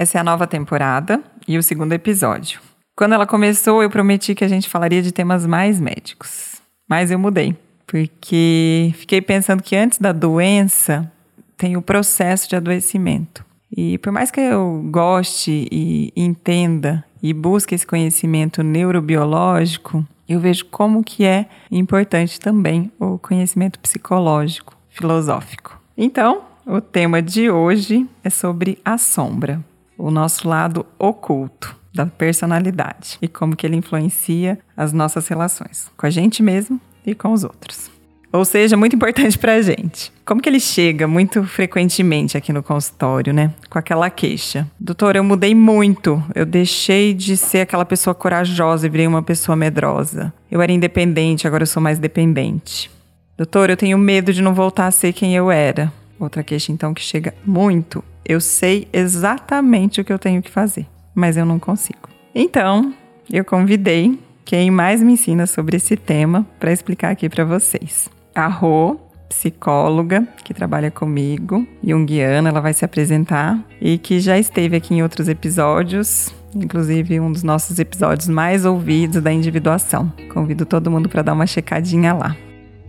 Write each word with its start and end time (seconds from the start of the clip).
Essa 0.00 0.16
é 0.16 0.20
a 0.22 0.24
nova 0.24 0.46
temporada 0.46 1.22
e 1.46 1.58
o 1.58 1.62
segundo 1.62 1.92
episódio. 1.92 2.58
Quando 2.96 3.12
ela 3.12 3.26
começou, 3.26 3.82
eu 3.82 3.90
prometi 3.90 4.34
que 4.34 4.42
a 4.42 4.48
gente 4.48 4.66
falaria 4.66 5.02
de 5.02 5.12
temas 5.12 5.44
mais 5.44 5.78
médicos. 5.78 6.54
Mas 6.88 7.10
eu 7.10 7.18
mudei, 7.18 7.54
porque 7.86 8.94
fiquei 8.96 9.20
pensando 9.20 9.62
que 9.62 9.76
antes 9.76 9.98
da 9.98 10.10
doença 10.10 11.12
tem 11.54 11.76
o 11.76 11.82
processo 11.82 12.48
de 12.48 12.56
adoecimento. 12.56 13.44
E 13.76 13.98
por 13.98 14.10
mais 14.10 14.30
que 14.30 14.40
eu 14.40 14.82
goste 14.90 15.68
e 15.70 16.10
entenda 16.16 17.04
e 17.22 17.34
busque 17.34 17.74
esse 17.74 17.86
conhecimento 17.86 18.62
neurobiológico, 18.62 20.02
eu 20.26 20.40
vejo 20.40 20.64
como 20.70 21.04
que 21.04 21.26
é 21.26 21.44
importante 21.70 22.40
também 22.40 22.90
o 22.98 23.18
conhecimento 23.18 23.78
psicológico, 23.78 24.74
filosófico. 24.88 25.78
Então, 25.94 26.40
o 26.66 26.80
tema 26.80 27.20
de 27.20 27.50
hoje 27.50 28.08
é 28.24 28.30
sobre 28.30 28.78
a 28.82 28.96
sombra, 28.96 29.62
o 30.00 30.10
nosso 30.10 30.48
lado 30.48 30.86
oculto 30.98 31.76
da 31.92 32.06
personalidade 32.06 33.18
e 33.20 33.28
como 33.28 33.56
que 33.56 33.66
ele 33.66 33.76
influencia 33.76 34.58
as 34.76 34.92
nossas 34.92 35.26
relações 35.28 35.90
com 35.96 36.06
a 36.06 36.10
gente 36.10 36.42
mesmo 36.42 36.80
e 37.04 37.14
com 37.14 37.32
os 37.32 37.44
outros. 37.44 37.90
Ou 38.32 38.44
seja, 38.44 38.76
muito 38.76 38.94
importante 38.94 39.36
pra 39.36 39.60
gente. 39.60 40.12
Como 40.24 40.40
que 40.40 40.48
ele 40.48 40.60
chega 40.60 41.08
muito 41.08 41.42
frequentemente 41.42 42.36
aqui 42.36 42.52
no 42.52 42.62
consultório, 42.62 43.32
né? 43.32 43.52
Com 43.68 43.76
aquela 43.76 44.08
queixa. 44.08 44.70
Doutor, 44.78 45.16
eu 45.16 45.24
mudei 45.24 45.52
muito. 45.52 46.22
Eu 46.32 46.46
deixei 46.46 47.12
de 47.12 47.36
ser 47.36 47.62
aquela 47.62 47.84
pessoa 47.84 48.14
corajosa 48.14 48.86
e 48.86 48.90
virei 48.90 49.08
uma 49.08 49.22
pessoa 49.22 49.56
medrosa. 49.56 50.32
Eu 50.48 50.62
era 50.62 50.70
independente, 50.70 51.48
agora 51.48 51.64
eu 51.64 51.66
sou 51.66 51.82
mais 51.82 51.98
dependente. 51.98 52.88
Doutor, 53.36 53.68
eu 53.68 53.76
tenho 53.76 53.98
medo 53.98 54.32
de 54.32 54.42
não 54.42 54.54
voltar 54.54 54.86
a 54.86 54.92
ser 54.92 55.12
quem 55.12 55.34
eu 55.34 55.50
era. 55.50 55.92
Outra 56.16 56.44
queixa, 56.44 56.70
então, 56.70 56.94
que 56.94 57.02
chega 57.02 57.34
muito. 57.44 58.04
Eu 58.24 58.40
sei 58.40 58.88
exatamente 58.92 60.00
o 60.00 60.04
que 60.04 60.12
eu 60.12 60.18
tenho 60.18 60.42
que 60.42 60.50
fazer, 60.50 60.86
mas 61.14 61.36
eu 61.36 61.44
não 61.44 61.58
consigo. 61.58 62.08
Então, 62.34 62.94
eu 63.30 63.44
convidei 63.44 64.18
quem 64.44 64.70
mais 64.70 65.02
me 65.02 65.12
ensina 65.12 65.46
sobre 65.46 65.76
esse 65.76 65.96
tema 65.96 66.46
para 66.58 66.72
explicar 66.72 67.10
aqui 67.10 67.28
para 67.28 67.44
vocês 67.44 68.08
a 68.34 68.46
Rô, 68.46 68.96
psicóloga 69.28 70.26
que 70.44 70.52
trabalha 70.52 70.90
comigo, 70.90 71.66
junguiana, 71.84 72.48
ela 72.48 72.60
vai 72.60 72.72
se 72.72 72.84
apresentar 72.84 73.58
e 73.80 73.98
que 73.98 74.18
já 74.20 74.38
esteve 74.38 74.76
aqui 74.76 74.94
em 74.94 75.02
outros 75.02 75.28
episódios, 75.28 76.34
inclusive 76.54 77.20
um 77.20 77.30
dos 77.30 77.42
nossos 77.42 77.78
episódios 77.78 78.28
mais 78.28 78.64
ouvidos 78.64 79.22
da 79.22 79.32
individuação. 79.32 80.12
Convido 80.32 80.66
todo 80.66 80.90
mundo 80.90 81.08
para 81.08 81.22
dar 81.22 81.32
uma 81.32 81.46
checadinha 81.46 82.12
lá. 82.12 82.36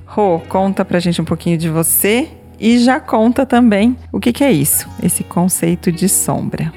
Rô, 0.05 0.39
conta 0.39 0.83
pra 0.83 0.99
gente 0.99 1.21
um 1.21 1.25
pouquinho 1.25 1.57
de 1.57 1.69
você 1.69 2.27
e 2.61 2.77
já 2.77 2.99
conta 2.99 3.43
também 3.43 3.97
o 4.11 4.19
que, 4.19 4.31
que 4.31 4.43
é 4.43 4.51
isso, 4.51 4.87
esse 5.01 5.23
conceito 5.23 5.91
de 5.91 6.07
sombra. 6.07 6.71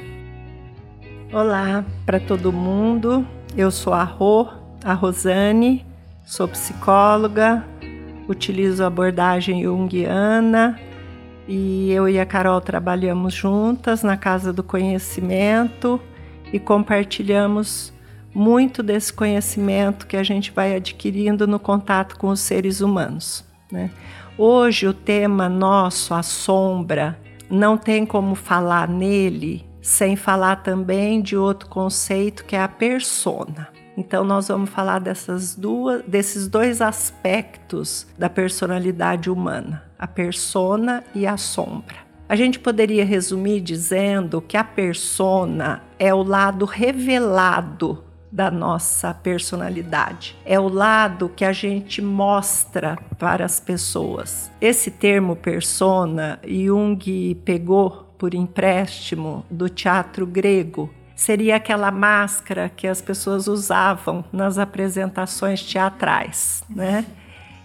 Olá 1.31 1.85
para 2.07 2.19
todo 2.19 2.51
mundo, 2.51 3.27
eu 3.55 3.71
sou 3.71 3.93
a 3.93 4.03
Rô, 4.03 4.49
a 4.83 4.95
Rosane, 4.95 5.85
sou 6.25 6.49
psicóloga, 6.49 7.63
utilizo 8.27 8.83
a 8.83 8.87
abordagem 8.87 9.63
junguiana 9.63 10.81
e 11.47 11.93
eu 11.93 12.09
e 12.09 12.19
a 12.19 12.25
Carol 12.25 12.63
trabalhamos 12.63 13.35
juntas 13.35 14.03
na 14.03 14.17
Casa 14.17 14.55
do 14.55 14.63
Conhecimento 14.63 16.01
e 16.51 16.59
compartilhamos 16.59 17.93
muito 18.35 18.83
desse 18.83 19.13
conhecimento 19.13 20.07
que 20.07 20.17
a 20.17 20.23
gente 20.23 20.51
vai 20.51 20.75
adquirindo 20.75 21.47
no 21.47 21.59
contato 21.59 22.17
com 22.17 22.29
os 22.29 22.41
seres 22.41 22.81
humanos. 22.81 23.45
Né? 23.71 23.91
Hoje, 24.37 24.87
o 24.87 24.95
tema 24.95 25.49
nosso, 25.49 26.15
a 26.15 26.23
sombra, 26.23 27.19
não 27.51 27.77
tem 27.77 28.05
como 28.05 28.35
falar 28.35 28.89
nele 28.89 29.67
sem 29.81 30.17
falar 30.17 30.57
também 30.57 31.21
de 31.21 31.37
outro 31.37 31.69
conceito 31.69 32.45
que 32.47 32.57
é 32.57 32.63
a 32.63 32.69
persona. 32.69 33.69
Então 33.97 34.25
nós 34.25 34.49
vamos 34.49 34.71
falar 34.71 34.99
dessas 34.99 35.55
duas, 35.55 36.03
desses 36.03 36.49
dois 36.49 36.81
aspectos 36.81 38.07
da 38.19 38.31
personalidade 38.31 39.31
humana, 39.31 39.85
a 39.99 40.07
persona 40.07 41.05
e 41.15 41.27
a 41.27 41.37
sombra. 41.37 41.97
A 42.27 42.35
gente 42.35 42.59
poderia 42.59 43.05
resumir 43.05 43.61
dizendo 43.61 44.41
que 44.41 44.57
a 44.57 44.65
persona 44.65 45.83
é 45.99 46.13
o 46.15 46.23
lado 46.23 46.65
revelado 46.65 48.03
da 48.35 48.51
nossa 48.51 49.15
personalidade. 49.15 50.37
É 50.45 50.59
o 50.59 50.69
lado 50.69 51.29
que 51.29 51.45
a 51.45 51.53
gente 51.53 52.03
mostra 52.03 52.99
para 53.17 53.45
as 53.45 53.61
pessoas. 53.61 54.51
Esse 54.61 54.91
termo 54.91 55.37
persona, 55.37 56.41
Jung 56.45 57.37
pegou 57.45 58.13
por 58.19 58.35
empréstimo 58.35 59.47
do 59.49 59.69
teatro 59.69 60.27
grego 60.27 60.91
seria 61.15 61.55
aquela 61.55 61.93
máscara 61.93 62.69
que 62.69 62.89
as 62.89 63.01
pessoas 63.01 63.47
usavam 63.47 64.25
nas 64.33 64.59
apresentações 64.59 65.63
teatrais, 65.63 66.65
né? 66.69 67.05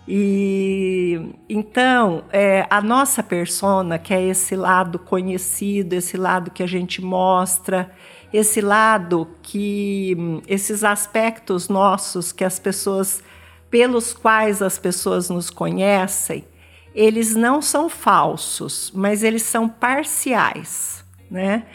E 0.08 1.34
então 1.48 2.24
é, 2.32 2.68
a 2.70 2.80
nossa 2.80 3.24
persona, 3.24 3.98
que 3.98 4.14
é 4.14 4.24
esse 4.24 4.56
lado 4.56 5.00
conhecido, 5.00 5.94
esse 5.94 6.16
lado 6.16 6.52
que 6.52 6.62
a 6.62 6.68
gente 6.68 7.02
mostra, 7.02 7.92
esse 8.32 8.62
lado 8.62 9.28
que 9.42 10.42
esses 10.48 10.84
aspectos 10.84 11.68
nossos 11.68 12.32
que 12.32 12.44
as 12.44 12.60
pessoas 12.60 13.24
pelos 13.70 14.14
quais 14.14 14.62
as 14.62 14.80
pessoas 14.80 15.30
nos 15.30 15.50
conhecem, 15.50 16.46
eles 16.94 17.36
não 17.36 17.62
são 17.62 17.88
falsos, 17.88 18.92
mas 18.96 19.24
eles 19.24 19.44
são 19.44 19.70
parciais, 19.70 21.06
né? 21.30 21.66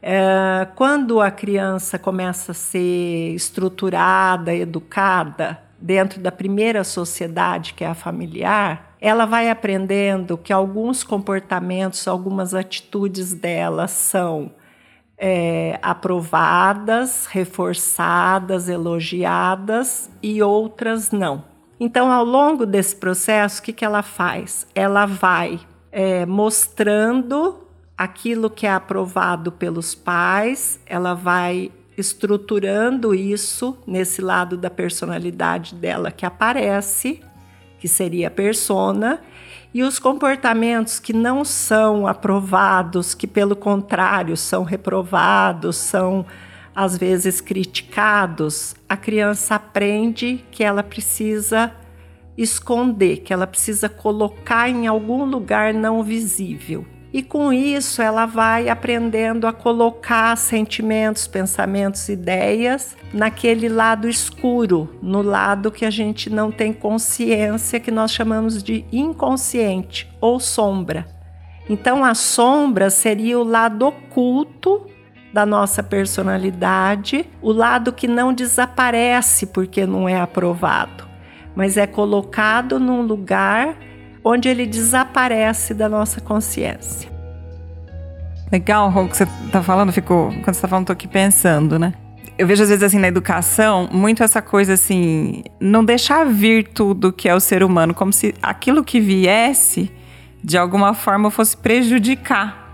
É, 0.00 0.68
quando 0.76 1.20
a 1.20 1.30
criança 1.30 1.98
começa 1.98 2.52
a 2.52 2.54
ser 2.54 3.34
estruturada, 3.34 4.54
educada 4.54 5.60
dentro 5.80 6.20
da 6.20 6.30
primeira 6.30 6.84
sociedade, 6.84 7.74
que 7.74 7.82
é 7.82 7.88
a 7.88 7.94
familiar, 7.94 8.94
ela 9.00 9.24
vai 9.24 9.48
aprendendo 9.48 10.36
que 10.36 10.52
alguns 10.52 11.02
comportamentos, 11.02 12.06
algumas 12.06 12.54
atitudes 12.54 13.32
dela 13.32 13.88
são 13.88 14.52
é, 15.18 15.78
aprovadas, 15.82 17.26
reforçadas, 17.26 18.68
elogiadas 18.68 20.08
e 20.22 20.42
outras 20.42 21.10
não. 21.10 21.44
Então, 21.80 22.10
ao 22.10 22.24
longo 22.24 22.64
desse 22.64 22.94
processo, 22.94 23.60
o 23.60 23.64
que, 23.64 23.72
que 23.72 23.84
ela 23.84 24.02
faz? 24.02 24.66
Ela 24.74 25.06
vai 25.06 25.60
é, 25.90 26.24
mostrando 26.24 27.66
aquilo 27.96 28.48
que 28.48 28.66
é 28.66 28.72
aprovado 28.72 29.50
pelos 29.50 29.94
pais, 29.94 30.80
ela 30.86 31.14
vai 31.14 31.72
estruturando 31.96 33.12
isso 33.12 33.76
nesse 33.84 34.22
lado 34.22 34.56
da 34.56 34.70
personalidade 34.70 35.74
dela 35.74 36.12
que 36.12 36.24
aparece, 36.24 37.20
que 37.80 37.88
seria 37.88 38.28
a 38.28 38.30
persona, 38.30 39.20
e 39.72 39.82
os 39.82 39.98
comportamentos 39.98 40.98
que 40.98 41.12
não 41.12 41.44
são 41.44 42.06
aprovados, 42.06 43.14
que 43.14 43.26
pelo 43.26 43.54
contrário 43.54 44.36
são 44.36 44.64
reprovados, 44.64 45.76
são 45.76 46.24
às 46.74 46.96
vezes 46.96 47.40
criticados, 47.40 48.76
a 48.88 48.96
criança 48.96 49.56
aprende 49.56 50.44
que 50.50 50.62
ela 50.62 50.82
precisa 50.82 51.72
esconder, 52.36 53.18
que 53.18 53.32
ela 53.32 53.48
precisa 53.48 53.88
colocar 53.88 54.68
em 54.68 54.86
algum 54.86 55.24
lugar 55.24 55.74
não 55.74 56.04
visível. 56.04 56.86
E 57.12 57.22
com 57.22 57.52
isso 57.52 58.02
ela 58.02 58.26
vai 58.26 58.68
aprendendo 58.68 59.46
a 59.46 59.52
colocar 59.52 60.36
sentimentos, 60.36 61.26
pensamentos, 61.26 62.08
ideias 62.08 62.96
naquele 63.14 63.68
lado 63.68 64.08
escuro, 64.08 64.94
no 65.02 65.22
lado 65.22 65.70
que 65.70 65.86
a 65.86 65.90
gente 65.90 66.28
não 66.28 66.50
tem 66.50 66.72
consciência, 66.72 67.80
que 67.80 67.90
nós 67.90 68.12
chamamos 68.12 68.62
de 68.62 68.84
inconsciente 68.92 70.06
ou 70.20 70.38
sombra. 70.38 71.06
Então 71.68 72.04
a 72.04 72.14
sombra 72.14 72.90
seria 72.90 73.38
o 73.38 73.44
lado 73.44 73.86
oculto 73.86 74.86
da 75.32 75.46
nossa 75.46 75.82
personalidade, 75.82 77.26
o 77.40 77.52
lado 77.52 77.92
que 77.92 78.08
não 78.08 78.32
desaparece 78.32 79.46
porque 79.46 79.86
não 79.86 80.08
é 80.08 80.18
aprovado, 80.18 81.06
mas 81.54 81.76
é 81.76 81.86
colocado 81.86 82.78
num 82.78 83.02
lugar 83.02 83.76
onde 84.24 84.48
ele 84.48 84.66
desaparece 84.66 85.74
da 85.74 85.88
nossa 85.88 86.20
consciência. 86.20 87.10
Legal, 88.50 88.88
o 88.88 89.08
que 89.08 89.16
você 89.16 89.28
está 89.44 89.62
falando, 89.62 89.92
ficou. 89.92 90.28
Quando 90.28 90.44
você 90.44 90.50
está 90.50 90.68
falando, 90.68 90.84
estou 90.84 90.94
aqui 90.94 91.06
pensando, 91.06 91.78
né? 91.78 91.92
Eu 92.38 92.46
vejo 92.46 92.62
às 92.62 92.68
vezes 92.68 92.82
assim 92.82 92.98
na 92.98 93.08
educação, 93.08 93.88
muito 93.92 94.22
essa 94.22 94.40
coisa 94.40 94.74
assim, 94.74 95.42
não 95.60 95.84
deixar 95.84 96.24
vir 96.24 96.68
tudo 96.68 97.12
que 97.12 97.28
é 97.28 97.34
o 97.34 97.40
ser 97.40 97.64
humano, 97.64 97.92
como 97.92 98.12
se 98.12 98.32
aquilo 98.40 98.84
que 98.84 99.00
viesse 99.00 99.90
de 100.42 100.56
alguma 100.56 100.94
forma 100.94 101.30
fosse 101.32 101.56
prejudicar. 101.56 102.68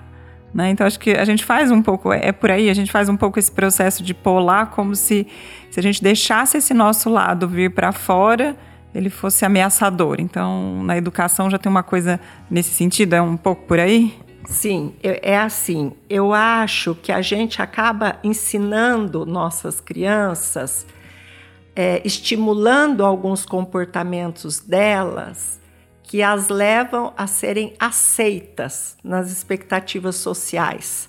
Né? 0.52 0.70
Então 0.70 0.87
acho 0.87 1.00
que 1.00 1.12
a 1.12 1.25
gente 1.25 1.44
faz 1.44 1.70
um 1.70 1.82
pouco, 1.82 2.12
é 2.12 2.31
por 2.31 2.50
aí, 2.50 2.70
a 2.70 2.75
gente 2.75 2.93
faz 2.93 3.08
um 3.08 3.17
pouco 3.17 3.38
esse 3.38 3.50
processo 3.50 4.02
de 4.02 4.14
polar 4.14 4.67
como 4.67 4.94
se, 4.94 5.26
se 5.70 5.81
a 5.81 5.82
gente 5.82 6.00
deixasse 6.00 6.58
esse 6.58 6.73
nosso 6.73 7.11
lado 7.11 7.49
vir 7.49 7.75
para 7.75 7.90
fora 7.90 8.55
ele 8.94 9.11
fosse 9.11 9.44
ameaçador. 9.44 10.17
Então, 10.20 10.82
na 10.85 10.96
educação 10.96 11.50
já 11.50 11.58
tem 11.58 11.69
uma 11.69 11.82
coisa 11.82 12.20
nesse 12.50 12.70
sentido, 12.70 13.14
é 13.14 13.20
um 13.20 13.37
pouco 13.37 13.67
por 13.67 13.79
aí? 13.79 14.17
Sim, 14.46 14.94
é 15.02 15.38
assim. 15.38 15.93
Eu 16.08 16.32
acho 16.32 16.94
que 16.94 17.11
a 17.11 17.23
gente 17.23 17.61
acaba 17.62 18.19
ensinando 18.23 19.25
nossas 19.25 19.81
crianças, 19.81 20.87
é, 21.75 22.00
estimulando 22.05 23.05
alguns 23.05 23.46
comportamentos 23.46 24.61
delas 24.61 25.61
que 26.02 26.23
as 26.23 26.49
levam 26.49 27.12
a 27.17 27.26
serem 27.26 27.75
aceitas 27.81 28.97
nas 29.02 29.31
expectativas 29.31 30.17
sociais. 30.17 31.08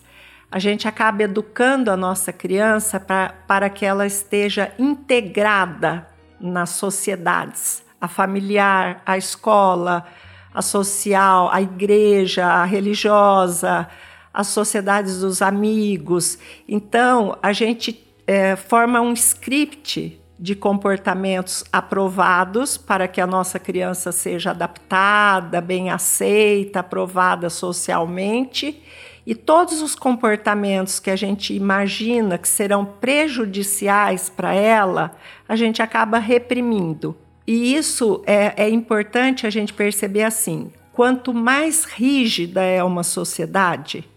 A 0.50 0.58
gente 0.58 0.88
acaba 0.88 1.24
educando 1.24 1.92
a 1.92 1.98
nossa 1.98 2.32
criança 2.32 3.00
pra, 3.00 3.36
para 3.46 3.70
que 3.70 3.86
ela 3.86 4.08
esteja 4.08 4.72
integrada 4.80 6.08
nas 6.40 6.72
sociedades, 6.72 7.84
a 8.00 8.08
familiar, 8.08 9.02
a 9.06 9.18
escola, 9.18 10.06
a 10.54 10.62
social, 10.62 11.50
a 11.52 11.62
igreja, 11.62 12.46
a 12.46 12.66
religiosa, 12.66 13.88
as 14.34 14.48
sociedades 14.48 15.22
dos 15.22 15.42
amigos. 15.42 16.38
Então, 16.68 17.38
a 17.42 17.54
gente 17.54 18.06
é, 18.28 18.56
forma 18.56 19.02
um 19.02 19.14
script 19.14 20.22
de 20.38 20.56
comportamentos 20.56 21.64
aprovados 21.72 22.78
para 22.78 23.08
que 23.08 23.22
a 23.22 23.28
nossa 23.28 23.58
criança 23.58 24.12
seja 24.12 24.52
adaptada, 24.52 25.62
bem 25.62 25.90
aceita, 25.90 26.82
aprovada 26.82 27.50
socialmente. 27.50 28.84
E 29.26 29.34
todos 29.34 29.82
os 29.82 29.96
comportamentos 29.96 31.00
que 31.00 31.10
a 31.10 31.16
gente 31.16 31.54
imagina 31.54 32.38
que 32.38 32.48
serão 32.48 32.86
prejudiciais 32.86 34.30
para 34.30 34.54
ela, 34.54 35.16
a 35.50 35.56
gente 35.56 35.82
acaba 35.82 36.20
reprimindo. 36.20 37.18
E 37.48 37.76
isso 37.76 38.24
é, 38.28 38.66
é 38.66 38.70
importante 38.70 39.48
a 39.48 39.50
gente 39.50 39.74
perceber 39.74 40.24
assim: 40.24 40.72
quanto 40.94 41.34
mais 41.34 41.86
rígida 41.86 42.62
é 42.62 42.84
uma 42.84 43.04
sociedade, 43.04 44.08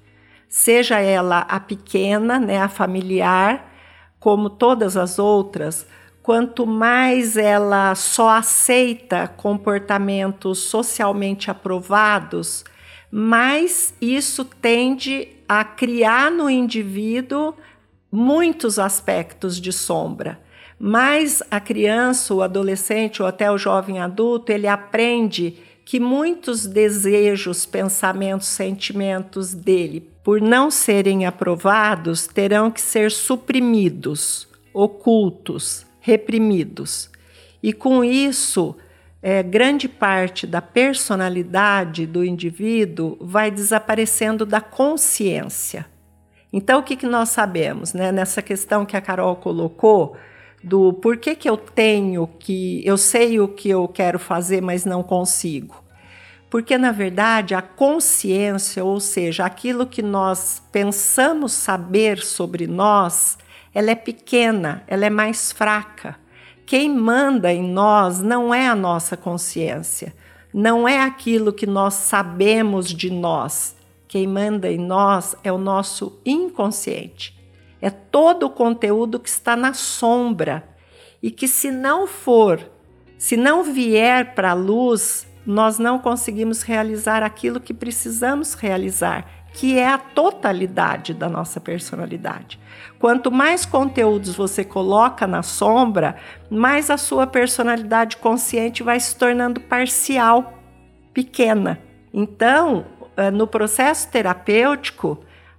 seja 0.48 0.98
ela 0.98 1.40
a 1.40 1.58
pequena, 1.58 2.38
né, 2.38 2.60
a 2.60 2.68
familiar, 2.68 3.72
como 4.20 4.50
todas 4.50 4.96
as 4.96 5.18
outras, 5.18 5.86
quanto 6.22 6.66
mais 6.66 7.36
ela 7.38 7.94
só 7.94 8.28
aceita 8.28 9.26
comportamentos 9.26 10.58
socialmente 10.58 11.50
aprovados, 11.50 12.64
mais 13.10 13.94
isso 14.00 14.44
tende 14.44 15.28
a 15.48 15.64
criar 15.64 16.30
no 16.30 16.48
indivíduo 16.48 17.54
muitos 18.10 18.78
aspectos 18.78 19.60
de 19.60 19.72
sombra 19.72 20.40
mas 20.78 21.42
a 21.50 21.58
criança, 21.58 22.32
o 22.32 22.42
adolescente 22.42 23.20
ou 23.20 23.26
até 23.26 23.50
o 23.50 23.58
jovem 23.58 23.98
adulto, 23.98 24.52
ele 24.52 24.68
aprende 24.68 25.56
que 25.84 25.98
muitos 25.98 26.66
desejos, 26.66 27.66
pensamentos, 27.66 28.46
sentimentos 28.46 29.54
dele, 29.54 30.08
por 30.22 30.40
não 30.40 30.70
serem 30.70 31.26
aprovados, 31.26 32.26
terão 32.26 32.70
que 32.70 32.80
ser 32.80 33.10
suprimidos, 33.10 34.46
ocultos, 34.72 35.84
reprimidos. 35.98 37.10
E 37.62 37.72
com 37.72 38.04
isso, 38.04 38.76
é, 39.22 39.42
grande 39.42 39.88
parte 39.88 40.46
da 40.46 40.62
personalidade 40.62 42.06
do 42.06 42.24
indivíduo 42.24 43.16
vai 43.20 43.50
desaparecendo 43.50 44.46
da 44.46 44.60
consciência. 44.60 45.86
Então, 46.52 46.80
o 46.80 46.82
que, 46.82 46.96
que 46.96 47.06
nós 47.06 47.30
sabemos? 47.30 47.92
Né? 47.92 48.10
Nessa 48.10 48.40
questão 48.40 48.86
que 48.86 48.96
a 48.96 49.00
Carol 49.00 49.36
colocou, 49.36 50.16
do 50.62 50.92
por 50.92 51.16
que, 51.16 51.34
que 51.34 51.48
eu 51.48 51.56
tenho 51.56 52.26
que. 52.26 52.82
Eu 52.84 52.96
sei 52.96 53.38
o 53.38 53.48
que 53.48 53.68
eu 53.68 53.86
quero 53.86 54.18
fazer, 54.18 54.60
mas 54.60 54.84
não 54.84 55.02
consigo. 55.02 55.84
Porque, 56.50 56.78
na 56.78 56.90
verdade, 56.90 57.54
a 57.54 57.60
consciência, 57.60 58.82
ou 58.82 58.98
seja, 59.00 59.44
aquilo 59.44 59.86
que 59.86 60.00
nós 60.00 60.62
pensamos 60.72 61.52
saber 61.52 62.18
sobre 62.24 62.66
nós, 62.66 63.36
ela 63.74 63.90
é 63.90 63.94
pequena, 63.94 64.82
ela 64.86 65.04
é 65.04 65.10
mais 65.10 65.52
fraca. 65.52 66.16
Quem 66.68 66.90
manda 66.90 67.50
em 67.50 67.62
nós 67.62 68.20
não 68.20 68.52
é 68.52 68.68
a 68.68 68.74
nossa 68.74 69.16
consciência, 69.16 70.14
não 70.52 70.86
é 70.86 71.00
aquilo 71.00 71.50
que 71.50 71.66
nós 71.66 71.94
sabemos 71.94 72.88
de 72.88 73.10
nós. 73.10 73.74
Quem 74.06 74.26
manda 74.26 74.70
em 74.70 74.76
nós 74.76 75.34
é 75.42 75.50
o 75.50 75.56
nosso 75.56 76.20
inconsciente. 76.26 77.34
É 77.80 77.88
todo 77.88 78.44
o 78.44 78.50
conteúdo 78.50 79.18
que 79.18 79.30
está 79.30 79.56
na 79.56 79.72
sombra 79.72 80.68
e 81.22 81.30
que, 81.30 81.48
se 81.48 81.70
não 81.70 82.06
for, 82.06 82.60
se 83.16 83.34
não 83.34 83.64
vier 83.64 84.34
para 84.34 84.50
a 84.50 84.54
luz, 84.54 85.26
nós 85.46 85.78
não 85.78 85.98
conseguimos 85.98 86.60
realizar 86.60 87.22
aquilo 87.22 87.60
que 87.60 87.72
precisamos 87.72 88.52
realizar, 88.52 89.37
que 89.58 89.76
é 89.76 89.88
a 89.88 89.98
totalidade 89.98 91.12
da 91.12 91.28
nossa 91.28 91.60
personalidade. 91.60 92.60
Quanto 92.96 93.28
mais 93.28 93.66
conteúdos 93.66 94.36
você 94.36 94.62
coloca 94.62 95.26
na 95.26 95.42
sombra, 95.42 96.14
mais 96.48 96.90
a 96.90 96.96
sua 96.96 97.26
personalidade 97.26 98.18
consciente 98.18 98.84
vai 98.84 99.00
se 99.00 99.16
tornando 99.16 99.60
parcial, 99.60 100.62
pequena. 101.12 101.80
Então, 102.14 102.86
eh, 103.16 103.32
no 103.32 103.48
processo 103.48 104.08
terapêutico, 104.12 105.18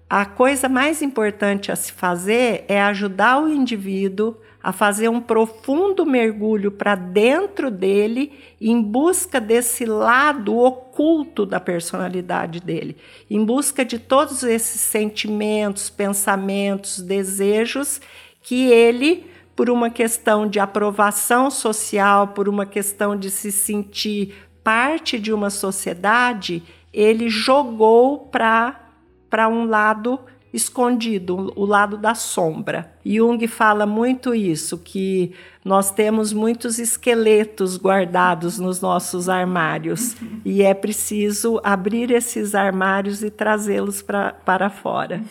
a 0.10 0.26
coisa 0.26 0.70
mais 0.70 1.02
importante 1.02 1.70
a 1.70 1.76
se 1.76 1.92
fazer 1.92 2.64
é 2.70 2.82
ajudar 2.82 3.44
o 3.44 3.50
indivíduo 3.50 4.38
a 4.62 4.74
fazer 4.74 5.08
um 5.08 5.22
profundo 5.22 6.06
mergulho 6.06 6.72
para 6.72 6.96
dentro 6.96 7.72
dele 7.72 8.34
em 8.60 8.82
busca 8.82 9.40
desse 9.40 9.86
lado 9.86 10.58
oculto 10.58 11.46
da 11.46 11.60
personalidade 11.60 12.60
dele, 12.60 12.98
em 13.30 13.44
busca 13.44 13.86
de 13.86 13.98
todos 13.98 14.44
esses 14.44 14.82
sentimentos, 14.82 15.90
pensamentos, 15.90 17.00
desejos 17.00 18.02
que 18.42 18.70
ele, 18.70 19.26
por 19.56 19.70
uma 19.70 19.90
questão 19.90 20.48
de 20.48 20.60
aprovação 20.60 21.50
social, 21.50 22.30
por 22.30 22.50
uma 22.50 22.66
questão 22.66 23.16
de 23.16 23.30
se 23.30 23.52
sentir 23.52 24.36
parte 24.64 25.18
de 25.18 25.32
uma 25.32 25.50
sociedade, 25.50 26.64
ele 26.94 27.30
jogou 27.30 28.20
para 28.20 28.86
para 29.30 29.48
um 29.48 29.66
lado 29.66 30.20
escondido, 30.54 31.54
o 31.56 31.66
lado 31.66 31.98
da 31.98 32.16
sombra. 32.16 32.92
Jung 33.06 33.46
fala 33.48 33.86
muito 33.86 34.34
isso, 34.34 34.78
que 34.78 35.32
nós 35.64 35.92
temos 35.92 36.34
muitos 36.34 36.80
esqueletos 36.80 37.78
guardados 37.78 38.58
nos 38.58 38.82
nossos 38.82 39.30
armários 39.30 40.16
e 40.44 40.62
é 40.62 40.74
preciso 40.74 41.60
abrir 41.64 42.12
esses 42.12 42.56
armários 42.56 43.22
e 43.22 43.30
trazê-los 43.30 44.02
para 44.02 44.70
fora. 44.70 45.22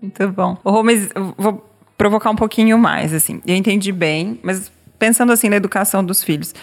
Muito 0.00 0.28
bom. 0.28 0.56
Rô, 0.64 0.82
mas 0.82 1.10
eu 1.14 1.34
vou 1.36 1.68
provocar 1.98 2.30
um 2.30 2.36
pouquinho 2.36 2.78
mais, 2.78 3.12
assim. 3.12 3.42
Eu 3.46 3.56
entendi 3.56 3.92
bem, 3.92 4.38
mas 4.42 4.70
pensando 4.98 5.32
assim 5.32 5.48
na 5.48 5.56
educação 5.56 6.04
dos 6.04 6.22
filhos. 6.22 6.54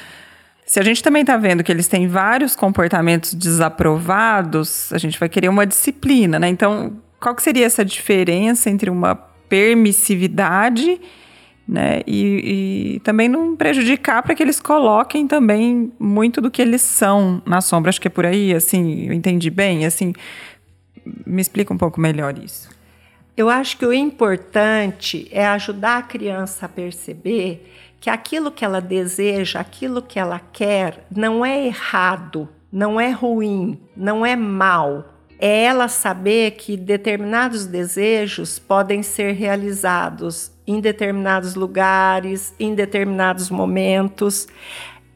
Se 0.66 0.80
a 0.80 0.84
gente 0.84 1.02
também 1.02 1.22
está 1.22 1.38
vendo 1.38 1.64
que 1.64 1.72
eles 1.72 1.88
têm 1.88 2.08
vários 2.08 2.56
comportamentos 2.56 3.34
desaprovados, 3.34 4.92
a 4.92 4.98
gente 4.98 5.18
vai 5.20 5.30
querer 5.30 5.48
uma 5.48 5.66
disciplina, 5.66 6.38
né? 6.38 6.50
Então, 6.50 6.98
qual 7.20 7.36
que 7.36 7.42
seria 7.42 7.66
essa 7.66 7.84
diferença 7.84 8.70
entre 8.70 8.90
uma 8.90 9.16
permissividade, 9.16 11.00
né? 11.68 12.02
E, 12.08 12.96
e 12.96 13.00
também 13.02 13.28
não 13.28 13.56
prejudicar 13.56 14.24
para 14.24 14.34
que 14.34 14.42
eles 14.42 14.60
coloquem 14.60 15.28
também 15.28 15.92
muito 16.00 16.40
do 16.40 16.50
que 16.50 16.62
eles 16.62 16.82
são 16.82 17.42
na 17.46 17.60
sombra. 17.60 17.90
Acho 17.90 18.00
que 18.00 18.08
é 18.08 18.12
por 18.12 18.26
aí, 18.26 18.54
assim, 18.54 19.08
eu 19.08 19.14
entendi 19.14 19.50
bem, 19.50 19.86
assim. 19.86 20.14
Me 21.26 21.42
explica 21.42 21.74
um 21.74 21.78
pouco 21.78 22.00
melhor 22.00 22.38
isso. 22.38 22.70
Eu 23.36 23.50
acho 23.50 23.78
que 23.78 23.86
o 23.86 23.94
importante 23.94 25.28
é 25.32 25.46
ajudar 25.46 25.98
a 25.98 26.02
criança 26.02 26.66
a 26.66 26.70
perceber 26.70 27.72
que 28.00 28.10
aquilo 28.10 28.52
que 28.52 28.66
ela 28.66 28.82
deseja, 28.82 29.60
aquilo 29.60 30.02
que 30.02 30.20
ela 30.20 30.40
quer, 30.52 31.06
não 31.16 31.46
é 31.46 31.66
errado, 31.68 32.50
não 32.72 33.00
é 33.00 33.12
ruim, 33.12 33.80
não 33.96 34.26
é 34.26 34.36
mal. 34.36 35.17
É 35.40 35.64
ela 35.66 35.88
saber 35.88 36.52
que 36.52 36.76
determinados 36.76 37.66
desejos 37.66 38.58
podem 38.58 39.04
ser 39.04 39.34
realizados 39.34 40.52
em 40.66 40.80
determinados 40.80 41.56
lugares, 41.56 42.54
em 42.60 42.74
determinados 42.74 43.50
momentos. 43.50 44.48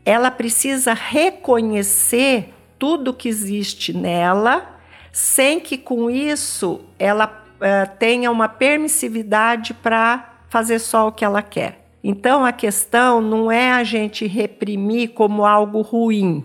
Ela 0.06 0.32
precisa 0.32 0.94
reconhecer 0.94 2.54
tudo 2.78 3.14
que 3.14 3.28
existe 3.28 3.94
nela, 3.94 4.80
sem 5.12 5.60
que 5.60 5.78
com 5.78 6.10
isso 6.10 6.82
ela 6.98 7.46
uh, 7.58 7.98
tenha 8.00 8.32
uma 8.32 8.48
permissividade 8.48 9.74
para 9.74 10.32
fazer 10.50 10.80
só 10.80 11.08
o 11.08 11.12
que 11.12 11.26
ela 11.26 11.42
quer. 11.42 11.82
Então 12.04 12.44
a 12.44 12.52
questão 12.52 13.22
não 13.22 13.52
é 13.52 13.72
a 13.72 13.84
gente 13.84 14.26
reprimir 14.26 15.10
como 15.10 15.46
algo 15.46 15.82
ruim, 15.82 16.44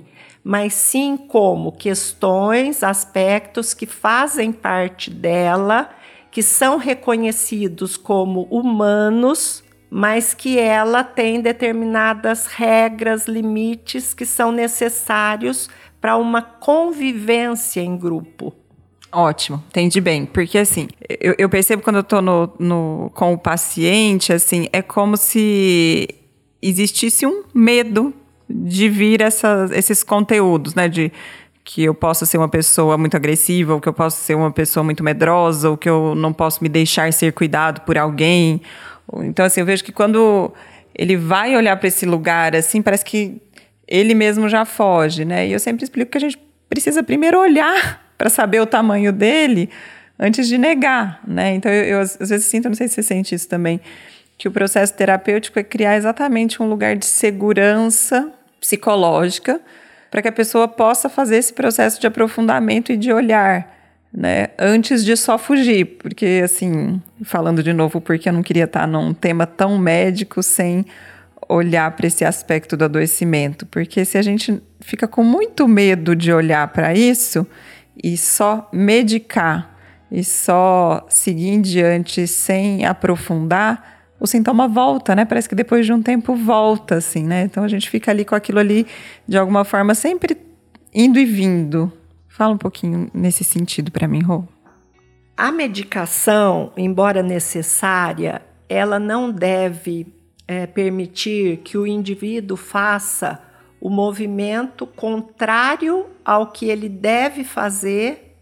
mas 0.49 0.75
sim 0.75 1.17
como 1.17 1.73
questões, 1.73 2.85
aspectos 2.85 3.75
que 3.75 3.85
fazem 3.85 4.53
parte 4.53 5.11
dela, 5.11 5.91
que 6.31 6.41
são 6.41 6.77
reconhecidos 6.77 7.97
como 7.97 8.43
humanos, 8.43 9.65
mas 9.91 10.35
que 10.35 10.57
ela 10.57 11.03
tem 11.03 11.41
determinadas 11.41 12.47
regras, 12.47 13.27
limites 13.27 14.15
que 14.15 14.25
são 14.25 14.53
necessários 14.53 15.69
para 16.01 16.17
uma 16.17 16.41
convivência 16.41 17.81
em 17.81 17.97
grupo. 17.97 18.55
Ótimo, 19.11 19.61
entendi 19.67 20.01
bem. 20.01 20.25
Porque 20.27 20.59
assim, 20.59 20.87
eu, 21.21 21.35
eu 21.39 21.49
percebo 21.49 21.83
quando 21.83 21.97
eu 21.97 22.05
tô 22.05 22.23
no, 22.23 22.53
no, 22.57 23.11
com 23.17 23.33
o 23.33 23.39
paciente, 23.39 24.33
assim, 24.33 24.69
é 24.73 24.81
como 24.81 25.17
se 25.17 26.09
existisse 26.63 27.27
um 27.27 27.43
medo 27.53 28.15
de 28.49 28.89
vir 28.89 29.21
essa, 29.21 29.69
esses 29.73 30.03
conteúdos, 30.03 30.75
né? 30.75 30.89
De 30.89 31.13
que 31.67 31.83
eu 31.83 31.93
posso 31.93 32.25
ser 32.25 32.39
uma 32.39 32.49
pessoa 32.49 32.97
muito 32.97 33.17
agressiva, 33.17 33.75
ou 33.75 33.81
que 33.81 33.89
eu 33.89 33.93
posso 33.93 34.23
ser 34.23 34.37
uma 34.37 34.53
pessoa 34.53 34.85
muito 34.85 35.03
medrosa, 35.03 35.69
ou 35.69 35.77
que 35.77 35.91
eu 35.91 36.15
não 36.15 36.33
posso 36.33 36.63
me 36.63 36.69
deixar 36.69 37.13
ser 37.13 37.33
cuidado 37.33 37.81
por 37.81 37.99
alguém. 37.99 38.63
Então, 39.25 39.45
assim, 39.45 39.61
eu 39.61 39.67
vejo 39.67 39.83
que 39.83 39.91
quando 39.91 40.53
ele 40.95 41.17
vai 41.17 41.57
olhar 41.57 41.77
para 41.77 41.89
esse 41.89 42.07
lugar, 42.07 42.55
assim, 42.55 42.81
parece 42.81 43.05
que 43.05 43.43
ele 43.87 44.15
mesmo 44.15 44.49
já 44.49 44.65
foge, 44.65 45.25
né? 45.25 45.49
E 45.49 45.53
eu 45.53 45.59
sempre 45.59 45.83
explico 45.83 46.13
que 46.13 46.19
a 46.19 46.21
gente 46.21 46.39
precisa 46.69 47.03
primeiro 47.03 47.41
olhar 47.41 48.01
para 48.17 48.31
saber 48.31 48.61
o 48.61 48.67
tamanho 48.67 49.13
dele 49.13 49.69
antes 50.19 50.47
de 50.47 50.57
negar, 50.57 51.21
né? 51.27 51.53
Então, 51.55 51.71
eu, 51.71 51.85
eu 51.85 52.01
às 52.01 52.17
vezes 52.17 52.47
sinto, 52.47 52.69
não 52.69 52.77
sei 52.77 52.87
se 52.87 52.95
você 52.95 53.03
sente 53.03 53.35
isso 53.35 53.49
também, 53.49 53.81
que 54.39 54.47
o 54.47 54.53
processo 54.53 54.95
terapêutico 54.95 55.59
é 55.59 55.65
criar 55.65 55.97
exatamente 55.97 56.63
um 56.63 56.69
lugar 56.69 56.95
de 56.95 57.07
segurança 57.07 58.33
psicológica 58.61 59.61
para 60.11 60.23
que 60.23 60.29
a 60.29 60.33
pessoa 60.33 60.67
possa 60.67 61.09
fazer 61.09 61.37
esse 61.37 61.53
processo 61.53 62.01
de 62.01 62.07
aprofundamento 62.07 62.93
e 62.93 62.97
de 62.97 63.13
olhar, 63.13 63.75
né, 64.13 64.49
antes 64.59 65.05
de 65.05 65.17
só 65.17 65.37
fugir, 65.37 65.99
porque 65.99 66.41
assim, 66.45 67.01
falando 67.23 67.63
de 67.63 67.73
novo, 67.73 68.01
porque 68.01 68.29
eu 68.29 68.33
não 68.33 68.43
queria 68.43 68.65
estar 68.65 68.87
num 68.87 69.13
tema 69.13 69.47
tão 69.47 69.79
médico 69.79 70.43
sem 70.43 70.87
olhar 71.49 71.91
para 71.93 72.07
esse 72.07 72.25
aspecto 72.25 72.77
do 72.77 72.85
adoecimento, 72.85 73.67
porque 73.67 74.05
se 74.05 74.19
a 74.19 74.23
gente 74.23 74.61
fica 74.81 75.07
com 75.07 75.23
muito 75.23 75.69
medo 75.69 76.17
de 76.17 76.33
olhar 76.33 76.67
para 76.69 76.95
isso 76.95 77.47
e 78.03 78.17
só 78.17 78.69
medicar 78.73 79.77
e 80.11 80.23
só 80.23 81.05
seguir 81.09 81.49
em 81.49 81.61
diante 81.61 82.27
sem 82.27 82.85
aprofundar, 82.85 83.96
o 84.19 84.27
sintoma 84.27 84.67
volta, 84.67 85.15
né? 85.15 85.25
Parece 85.25 85.49
que 85.49 85.55
depois 85.55 85.85
de 85.85 85.93
um 85.93 86.03
tempo 86.03 86.35
volta, 86.35 86.97
assim, 86.97 87.23
né? 87.23 87.43
Então 87.43 87.63
a 87.63 87.69
gente 87.69 87.89
fica 87.91 88.11
ali 88.11 88.25
com 88.25 88.35
aquilo 88.35 88.59
ali, 88.59 88.87
de 89.27 89.37
alguma 89.37 89.65
forma, 89.65 89.95
sempre 89.95 90.37
indo 90.95 91.19
e 91.19 91.25
vindo. 91.25 91.93
Fala 92.29 92.55
um 92.55 92.59
pouquinho 92.59 93.11
nesse 93.13 93.45
sentido 93.45 93.91
para 93.91 94.09
mim, 94.09 94.23
Rô. 94.23 94.45
A 95.37 95.53
medicação, 95.53 96.73
embora 96.77 97.23
necessária, 97.23 98.41
ela 98.69 98.99
não 98.99 99.31
deve 99.31 100.07
é, 100.49 100.67
permitir 100.67 101.59
que 101.59 101.77
o 101.77 101.87
indivíduo 101.87 102.57
faça 102.57 103.43
o 103.81 103.91
movimento 103.91 104.87
contrário 104.87 106.07
ao 106.25 106.47
que 106.47 106.67
ele 106.67 106.89
deve 106.89 107.45
fazer 107.45 108.35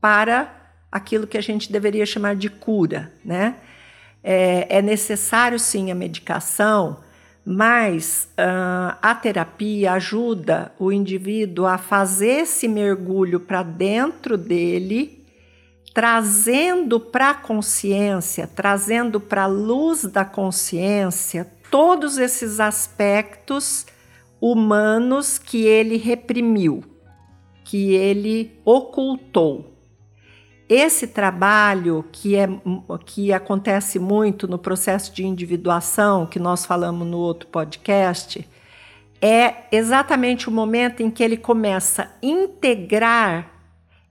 para 0.00 0.54
aquilo 0.90 1.26
que 1.26 1.38
a 1.38 1.42
gente 1.42 1.70
deveria 1.70 2.04
chamar 2.04 2.34
de 2.34 2.48
cura, 2.48 3.12
né? 3.24 3.56
É, 4.22 4.78
é 4.78 4.82
necessário 4.82 5.58
sim 5.58 5.90
a 5.90 5.94
medicação, 5.94 6.98
mas 7.44 8.28
uh, 8.38 8.96
a 9.02 9.14
terapia 9.14 9.94
ajuda 9.94 10.72
o 10.78 10.92
indivíduo 10.92 11.66
a 11.66 11.76
fazer 11.76 12.42
esse 12.42 12.68
mergulho 12.68 13.40
para 13.40 13.64
dentro 13.64 14.38
dele, 14.38 15.24
trazendo 15.92 17.00
para 17.00 17.30
a 17.30 17.34
consciência, 17.34 18.46
trazendo 18.46 19.20
para 19.20 19.42
a 19.42 19.48
luz 19.48 20.04
da 20.04 20.24
consciência 20.24 21.50
todos 21.70 22.18
esses 22.18 22.60
aspectos 22.60 23.86
humanos 24.40 25.38
que 25.38 25.64
ele 25.64 25.96
reprimiu, 25.96 26.84
que 27.64 27.94
ele 27.94 28.60
ocultou. 28.64 29.71
Esse 30.74 31.06
trabalho 31.06 32.02
que, 32.10 32.34
é, 32.34 32.48
que 33.04 33.30
acontece 33.30 33.98
muito 33.98 34.48
no 34.48 34.56
processo 34.56 35.12
de 35.12 35.22
individuação, 35.22 36.24
que 36.24 36.38
nós 36.38 36.64
falamos 36.64 37.06
no 37.06 37.18
outro 37.18 37.46
podcast, 37.48 38.48
é 39.20 39.66
exatamente 39.70 40.48
o 40.48 40.50
momento 40.50 41.02
em 41.02 41.10
que 41.10 41.22
ele 41.22 41.36
começa 41.36 42.04
a 42.04 42.08
integrar 42.22 43.50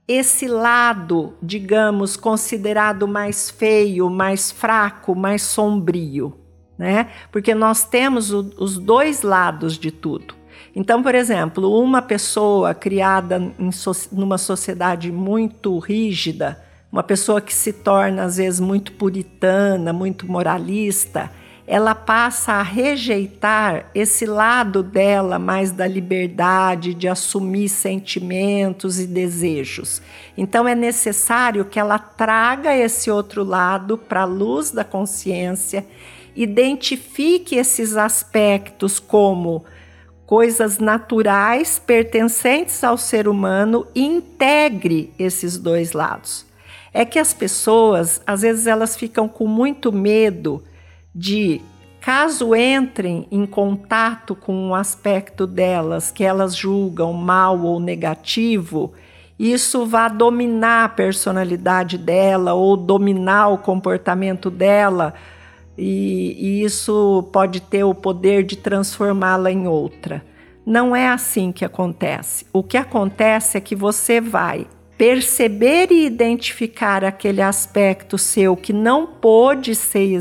esse 0.06 0.46
lado, 0.46 1.34
digamos, 1.42 2.16
considerado 2.16 3.08
mais 3.08 3.50
feio, 3.50 4.08
mais 4.08 4.52
fraco, 4.52 5.16
mais 5.16 5.42
sombrio, 5.42 6.32
né? 6.78 7.10
Porque 7.32 7.56
nós 7.56 7.82
temos 7.82 8.32
o, 8.32 8.52
os 8.56 8.78
dois 8.78 9.22
lados 9.22 9.76
de 9.76 9.90
tudo. 9.90 10.36
Então, 10.74 11.02
por 11.02 11.14
exemplo, 11.14 11.78
uma 11.80 12.00
pessoa 12.00 12.74
criada 12.74 13.52
so 13.72 13.92
numa 14.10 14.38
sociedade 14.38 15.12
muito 15.12 15.78
rígida, 15.78 16.62
uma 16.90 17.02
pessoa 17.02 17.40
que 17.40 17.54
se 17.54 17.72
torna 17.72 18.24
às 18.24 18.36
vezes 18.36 18.58
muito 18.58 18.92
puritana, 18.92 19.92
muito 19.92 20.26
moralista, 20.26 21.30
ela 21.66 21.94
passa 21.94 22.54
a 22.54 22.62
rejeitar 22.62 23.86
esse 23.94 24.26
lado 24.26 24.82
dela 24.82 25.38
mais 25.38 25.70
da 25.70 25.86
liberdade, 25.86 26.92
de 26.92 27.06
assumir 27.06 27.68
sentimentos 27.68 28.98
e 28.98 29.06
desejos. 29.06 30.02
Então 30.36 30.66
é 30.66 30.74
necessário 30.74 31.64
que 31.64 31.78
ela 31.78 31.98
traga 31.98 32.76
esse 32.76 33.10
outro 33.10 33.44
lado 33.44 33.96
para 33.96 34.22
a 34.22 34.26
luz 34.26 34.70
da 34.70 34.84
consciência, 34.84 35.86
identifique 36.34 37.56
esses 37.56 37.96
aspectos 37.96 38.98
como 38.98 39.64
coisas 40.32 40.78
naturais 40.78 41.78
pertencentes 41.78 42.82
ao 42.82 42.96
ser 42.96 43.28
humano 43.28 43.86
integre 43.94 45.12
esses 45.18 45.58
dois 45.58 45.92
lados. 45.92 46.46
É 46.90 47.04
que 47.04 47.18
as 47.18 47.34
pessoas, 47.34 48.22
às 48.26 48.40
vezes, 48.40 48.66
elas 48.66 48.96
ficam 48.96 49.28
com 49.28 49.46
muito 49.46 49.92
medo 49.92 50.64
de, 51.14 51.60
caso 52.00 52.54
entrem 52.54 53.28
em 53.30 53.44
contato 53.44 54.34
com 54.34 54.54
um 54.54 54.74
aspecto 54.74 55.46
delas 55.46 56.10
que 56.10 56.24
elas 56.24 56.56
julgam 56.56 57.12
mal 57.12 57.60
ou 57.60 57.78
negativo, 57.78 58.94
isso 59.38 59.84
vá 59.84 60.08
dominar 60.08 60.84
a 60.84 60.88
personalidade 60.88 61.98
dela 61.98 62.54
ou 62.54 62.74
dominar 62.74 63.48
o 63.48 63.58
comportamento 63.58 64.48
dela 64.48 65.12
e, 65.76 66.36
e 66.38 66.64
isso 66.64 67.28
pode 67.32 67.60
ter 67.60 67.84
o 67.84 67.94
poder 67.94 68.44
de 68.44 68.56
transformá-la 68.56 69.50
em 69.50 69.66
outra. 69.66 70.24
Não 70.64 70.94
é 70.94 71.08
assim 71.08 71.50
que 71.50 71.64
acontece. 71.64 72.46
O 72.52 72.62
que 72.62 72.76
acontece 72.76 73.56
é 73.56 73.60
que 73.60 73.74
você 73.74 74.20
vai 74.20 74.66
perceber 74.96 75.90
e 75.90 76.06
identificar 76.06 77.04
aquele 77.04 77.42
aspecto 77.42 78.16
seu 78.16 78.56
que 78.56 78.72
não 78.72 79.06
pôde 79.06 79.74
ser 79.74 80.20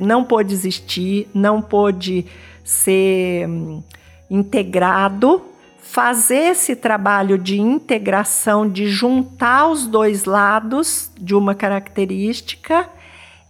não 0.00 0.24
pôde 0.24 0.54
existir, 0.54 1.28
não 1.34 1.60
pôde 1.60 2.24
ser 2.64 3.46
hum, 3.46 3.82
integrado, 4.30 5.42
fazer 5.82 6.52
esse 6.52 6.74
trabalho 6.74 7.36
de 7.36 7.60
integração, 7.60 8.66
de 8.66 8.86
juntar 8.86 9.68
os 9.68 9.86
dois 9.86 10.24
lados 10.24 11.10
de 11.20 11.34
uma 11.34 11.54
característica 11.54 12.88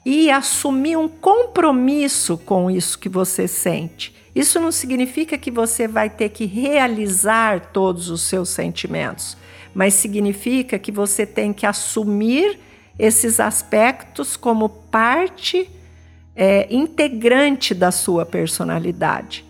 e 0.04 0.30
assumir 0.30 0.96
um 0.96 1.08
compromisso 1.08 2.36
com 2.36 2.70
isso 2.70 2.98
que 2.98 3.08
você 3.08 3.48
sente. 3.48 4.14
Isso 4.34 4.60
não 4.60 4.72
significa 4.72 5.38
que 5.38 5.50
você 5.50 5.86
vai 5.86 6.10
ter 6.10 6.28
que 6.30 6.44
realizar 6.44 7.72
todos 7.72 8.10
os 8.10 8.22
seus 8.22 8.48
sentimentos, 8.48 9.36
mas 9.72 9.94
significa 9.94 10.78
que 10.78 10.90
você 10.90 11.24
tem 11.24 11.52
que 11.52 11.64
assumir 11.64 12.58
esses 12.98 13.40
aspectos 13.40 14.36
como 14.36 14.68
parte 14.68 15.70
é, 16.34 16.66
integrante 16.70 17.74
da 17.74 17.90
sua 17.90 18.26
personalidade. 18.26 19.44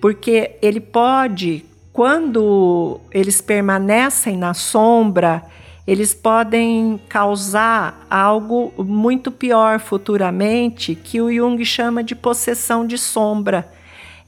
Porque 0.00 0.56
ele 0.62 0.80
pode, 0.80 1.64
quando 1.92 3.00
eles 3.10 3.40
permanecem 3.40 4.36
na 4.36 4.54
sombra, 4.54 5.44
eles 5.88 6.12
podem 6.12 7.00
causar 7.08 8.06
algo 8.10 8.74
muito 8.76 9.32
pior 9.32 9.80
futuramente, 9.80 10.94
que 10.94 11.18
o 11.18 11.32
Jung 11.32 11.64
chama 11.64 12.04
de 12.04 12.14
possessão 12.14 12.86
de 12.86 12.98
sombra. 12.98 13.66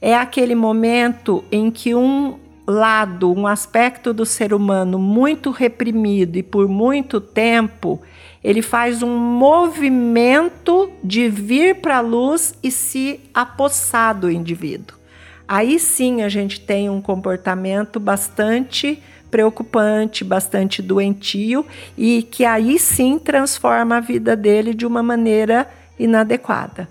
É 0.01 0.15
aquele 0.15 0.55
momento 0.55 1.43
em 1.51 1.69
que 1.69 1.93
um 1.93 2.39
lado, 2.65 3.31
um 3.31 3.45
aspecto 3.45 4.11
do 4.11 4.25
ser 4.25 4.55
humano 4.55 4.97
muito 4.97 5.51
reprimido 5.51 6.35
e 6.35 6.41
por 6.41 6.67
muito 6.67 7.21
tempo, 7.21 8.01
ele 8.43 8.63
faz 8.63 9.03
um 9.03 9.15
movimento 9.15 10.89
de 11.03 11.29
vir 11.29 11.75
para 11.75 11.97
a 11.97 12.01
luz 12.01 12.55
e 12.63 12.71
se 12.71 13.19
apossar 13.35 14.19
do 14.19 14.31
indivíduo. 14.31 14.97
Aí 15.47 15.77
sim 15.77 16.23
a 16.23 16.29
gente 16.29 16.59
tem 16.59 16.89
um 16.89 16.99
comportamento 17.03 17.99
bastante 17.99 18.99
preocupante, 19.31 20.23
bastante 20.23 20.81
doentio 20.81 21.65
e 21.97 22.21
que 22.29 22.43
aí 22.45 22.77
sim 22.77 23.17
transforma 23.17 23.97
a 23.97 23.99
vida 24.01 24.35
dele 24.35 24.73
de 24.73 24.85
uma 24.85 25.01
maneira 25.01 25.67
inadequada. 25.97 26.87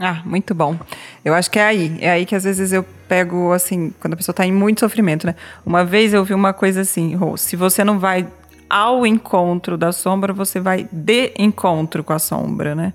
Ah, 0.00 0.22
muito 0.24 0.54
bom. 0.54 0.76
Eu 1.24 1.34
acho 1.34 1.50
que 1.50 1.58
é 1.58 1.64
aí. 1.64 1.96
É 2.00 2.10
aí 2.10 2.26
que 2.26 2.34
às 2.34 2.42
vezes 2.42 2.72
eu 2.72 2.84
pego, 3.06 3.52
assim, 3.52 3.92
quando 4.00 4.14
a 4.14 4.16
pessoa 4.16 4.32
está 4.32 4.44
em 4.44 4.52
muito 4.52 4.80
sofrimento, 4.80 5.26
né? 5.26 5.36
Uma 5.64 5.84
vez 5.84 6.12
eu 6.12 6.24
vi 6.24 6.34
uma 6.34 6.52
coisa 6.52 6.80
assim, 6.80 7.16
se 7.36 7.54
você 7.54 7.84
não 7.84 7.98
vai 7.98 8.26
ao 8.68 9.06
encontro 9.06 9.76
da 9.76 9.92
sombra, 9.92 10.32
você 10.32 10.58
vai 10.58 10.88
de 10.90 11.32
encontro 11.38 12.02
com 12.02 12.12
a 12.12 12.18
sombra, 12.18 12.74
né? 12.74 12.92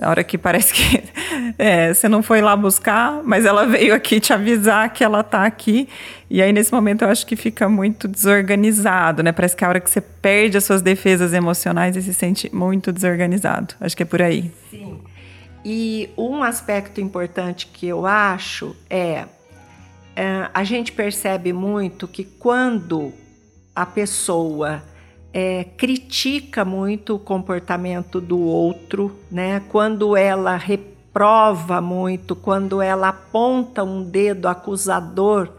A 0.00 0.10
hora 0.10 0.22
que 0.22 0.38
parece 0.38 0.72
que 0.72 1.02
é, 1.58 1.92
você 1.92 2.08
não 2.08 2.22
foi 2.22 2.40
lá 2.40 2.56
buscar, 2.56 3.20
mas 3.24 3.44
ela 3.44 3.66
veio 3.66 3.94
aqui 3.94 4.20
te 4.20 4.32
avisar 4.32 4.92
que 4.92 5.02
ela 5.02 5.22
tá 5.22 5.44
aqui. 5.44 5.88
E 6.30 6.40
aí, 6.40 6.52
nesse 6.52 6.72
momento, 6.72 7.02
eu 7.02 7.08
acho 7.08 7.26
que 7.26 7.34
fica 7.34 7.68
muito 7.68 8.06
desorganizado, 8.06 9.22
né? 9.22 9.32
Parece 9.32 9.56
que 9.56 9.64
a 9.64 9.68
hora 9.68 9.80
que 9.80 9.90
você 9.90 10.00
perde 10.00 10.56
as 10.56 10.64
suas 10.64 10.82
defesas 10.82 11.32
emocionais 11.32 11.96
e 11.96 12.02
se 12.02 12.14
sente 12.14 12.54
muito 12.54 12.92
desorganizado. 12.92 13.74
Acho 13.80 13.96
que 13.96 14.02
é 14.02 14.06
por 14.06 14.22
aí. 14.22 14.52
Sim. 14.70 15.00
E 15.64 16.10
um 16.16 16.42
aspecto 16.42 17.00
importante 17.00 17.66
que 17.66 17.86
eu 17.86 18.06
acho 18.06 18.76
é, 18.88 19.24
é 20.14 20.48
a 20.54 20.62
gente 20.62 20.92
percebe 20.92 21.52
muito 21.52 22.06
que 22.06 22.24
quando 22.24 23.12
a 23.74 23.84
pessoa 23.84 24.82
é, 25.32 25.64
critica 25.76 26.64
muito 26.64 27.16
o 27.16 27.18
comportamento 27.18 28.20
do 28.20 28.38
outro, 28.38 29.18
né? 29.30 29.62
Quando 29.68 30.16
ela 30.16 30.56
reprova 30.56 31.80
muito, 31.80 32.34
quando 32.34 32.80
ela 32.80 33.08
aponta 33.08 33.84
um 33.84 34.02
dedo 34.02 34.48
acusador 34.48 35.50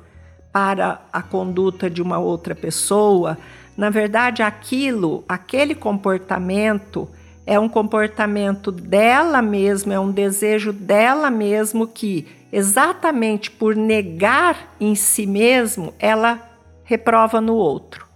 para 0.52 1.02
a 1.14 1.22
conduta 1.22 1.90
de 1.90 2.02
uma 2.02 2.18
outra 2.18 2.56
pessoa, 2.56 3.38
na 3.78 3.90
verdade 3.90 4.42
aquilo, 4.42 5.24
aquele 5.28 5.76
comportamento 5.76 7.08
é 7.46 7.60
um 7.60 7.70
comportamento 7.70 8.72
dela 8.72 9.42
mesma, 9.42 9.94
é 9.94 10.00
um 10.00 10.12
desejo 10.12 10.74
dela 10.74 11.30
mesmo 11.30 11.88
que 11.88 12.28
exatamente 12.52 13.50
por 13.50 13.76
negar 13.76 14.76
em 14.80 14.96
si 14.96 15.26
mesmo, 15.26 15.94
ela 16.00 16.40
reprova 16.84 17.40
no 17.40 17.54
outro. 17.54 18.09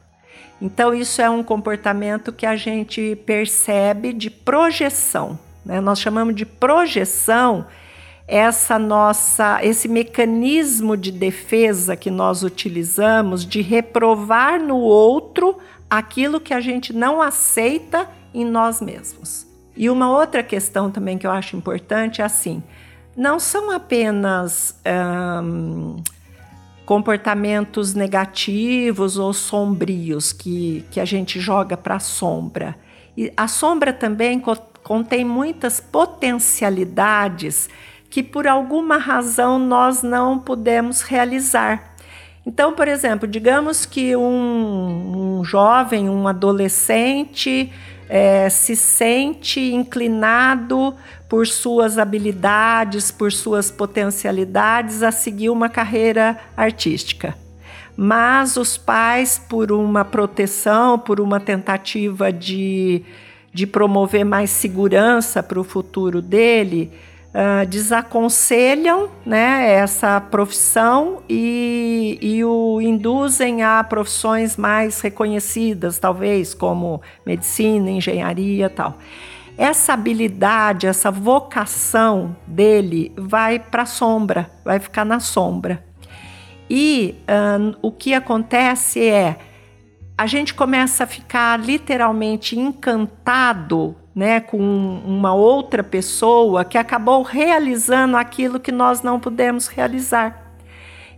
Então, 0.64 0.94
isso 0.94 1.22
é 1.22 1.30
um 1.30 1.44
comportamento 1.44 2.32
que 2.32 2.46
a 2.46 2.56
gente 2.56 3.18
percebe 3.26 4.14
de 4.14 4.30
projeção. 4.30 5.38
Né? 5.66 5.82
Nós 5.82 6.00
chamamos 6.00 6.34
de 6.34 6.46
projeção 6.46 7.66
essa 8.26 8.80
nossa 8.80 9.60
esse 9.62 9.90
mecanismo 9.90 10.96
de 10.96 11.12
defesa 11.12 11.98
que 11.98 12.10
nós 12.10 12.42
utilizamos 12.42 13.46
de 13.46 13.62
reprovar 13.62 14.64
no 14.64 14.78
outro 14.78 15.58
aquilo 15.90 16.40
que 16.40 16.54
a 16.54 16.62
gente 16.62 16.94
não 16.94 17.22
aceita 17.22 18.08
em 18.34 18.46
nós 18.46 18.80
mesmos. 18.80 19.46
E 19.76 19.90
uma 19.90 20.10
outra 20.10 20.42
questão 20.42 20.90
também 20.90 21.18
que 21.18 21.28
eu 21.28 21.32
acho 21.32 21.58
importante 21.58 22.22
é 22.22 22.24
assim: 22.24 22.64
não 23.18 23.38
são 23.38 23.70
apenas 23.70 24.80
comportamentos 26.86 27.94
negativos 27.94 29.18
ou 29.18 29.34
sombrios 29.34 30.34
que, 30.34 30.86
que 30.92 31.00
a 31.00 31.06
gente 31.06 31.40
joga 31.40 31.78
para 31.78 31.96
a 31.96 32.00
sombra. 32.00 32.76
E 33.16 33.32
a 33.38 33.48
sombra 33.48 33.94
também 33.94 34.40
co 34.40 34.56
contém 34.84 35.24
muitas 35.24 35.80
potencialidades 35.80 37.70
que 38.10 38.22
por 38.22 38.46
alguma 38.46 38.98
razão 38.98 39.58
nós 39.58 40.04
não 40.04 40.38
podemos 40.38 41.02
realizar. 41.02 41.93
Então, 42.46 42.74
por 42.74 42.88
exemplo, 42.88 43.28
digamos 43.28 43.86
que 43.86 44.16
um, 44.16 45.40
um 45.40 45.44
jovem, 45.44 46.10
um 46.10 46.28
adolescente, 46.28 47.72
é, 48.10 48.50
se 48.50 48.76
sente 48.76 49.60
inclinado 49.74 50.94
por 51.30 51.48
suas 51.48 51.98
habilidades, 51.98 53.12
por 53.12 53.32
suas 53.32 53.72
potencialidades 53.72 55.02
a 55.02 55.12
seguir 55.12 55.50
uma 55.50 55.70
carreira 55.70 56.38
artística. 56.56 57.36
Mas 57.96 58.58
os 58.58 58.78
pais, 58.78 59.40
por 59.40 59.72
uma 59.72 60.04
proteção, 60.04 61.00
por 61.00 61.22
uma 61.22 61.40
tentativa 61.40 62.32
de, 62.32 63.04
de 63.54 63.66
promover 63.66 64.26
mais 64.26 64.50
segurança 64.50 65.42
para 65.42 65.60
o 65.60 65.64
futuro 65.64 66.22
dele, 66.22 66.92
uh, 67.34 67.66
desaconselham 67.66 69.10
né, 69.26 69.72
essa 69.74 70.22
profissão 70.22 71.24
e, 71.28 72.18
e 72.22 72.46
o 72.46 72.80
induzem 72.80 73.64
a 73.64 73.84
profissões 73.84 74.56
mais 74.56 75.02
reconhecidas, 75.02 75.98
talvez 75.98 76.54
como 76.54 77.02
medicina, 77.26 77.90
engenharia 77.90 78.70
tal. 78.70 78.98
Essa 79.58 79.94
habilidade, 79.94 80.88
essa 80.88 81.12
vocação 81.12 82.36
dele 82.48 83.12
vai 83.16 83.60
para 83.60 83.84
a 83.84 83.86
sombra, 83.86 84.50
vai 84.66 84.80
ficar 84.80 85.06
na 85.06 85.20
sombra. 85.20 85.84
E 86.68 87.16
o 87.84 87.92
que 87.92 88.16
acontece 88.16 89.08
é 89.08 89.38
a 90.18 90.26
gente 90.26 90.54
começa 90.54 91.04
a 91.04 91.08
ficar 91.08 91.60
literalmente 91.60 92.58
encantado 92.58 93.96
né, 94.16 94.40
com 94.40 94.58
uma 94.58 95.34
outra 95.34 95.84
pessoa 95.84 96.64
que 96.64 96.78
acabou 96.78 97.24
realizando 97.24 98.16
aquilo 98.16 98.60
que 98.60 98.72
nós 98.72 99.02
não 99.02 99.20
pudemos 99.20 99.68
realizar. 99.68 100.44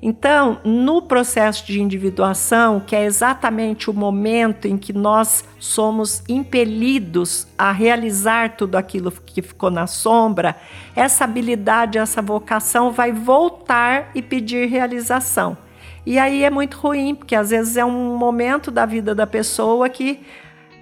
Então, 0.02 0.60
no 0.64 1.02
processo 1.02 1.66
de 1.66 1.82
individuação, 1.82 2.80
que 2.80 2.96
é 2.96 3.06
exatamente 3.06 3.90
o 3.90 3.94
momento 3.94 4.68
em 4.68 4.78
que 4.78 4.94
nós 4.94 5.44
somos 5.58 6.22
impelidos 6.30 7.48
a 7.58 7.72
realizar 7.72 8.56
tudo 8.56 8.76
aquilo 8.76 9.12
que 9.12 9.42
ficou 9.42 9.72
na 9.72 9.88
sombra, 9.88 10.56
essa 10.96 11.24
habilidade, 11.24 11.98
essa 11.98 12.22
vocação 12.22 12.92
vai 12.92 13.12
voltar 13.12 14.12
e 14.14 14.22
pedir 14.22 14.68
realização. 14.68 15.58
E 16.06 16.20
aí 16.20 16.44
é 16.44 16.52
muito 16.52 16.78
ruim, 16.78 17.16
porque 17.16 17.34
às 17.34 17.50
vezes 17.50 17.76
é 17.76 17.84
um 17.84 18.16
momento 18.16 18.70
da 18.70 18.86
vida 18.86 19.16
da 19.16 19.26
pessoa 19.26 19.90
que 19.90 20.20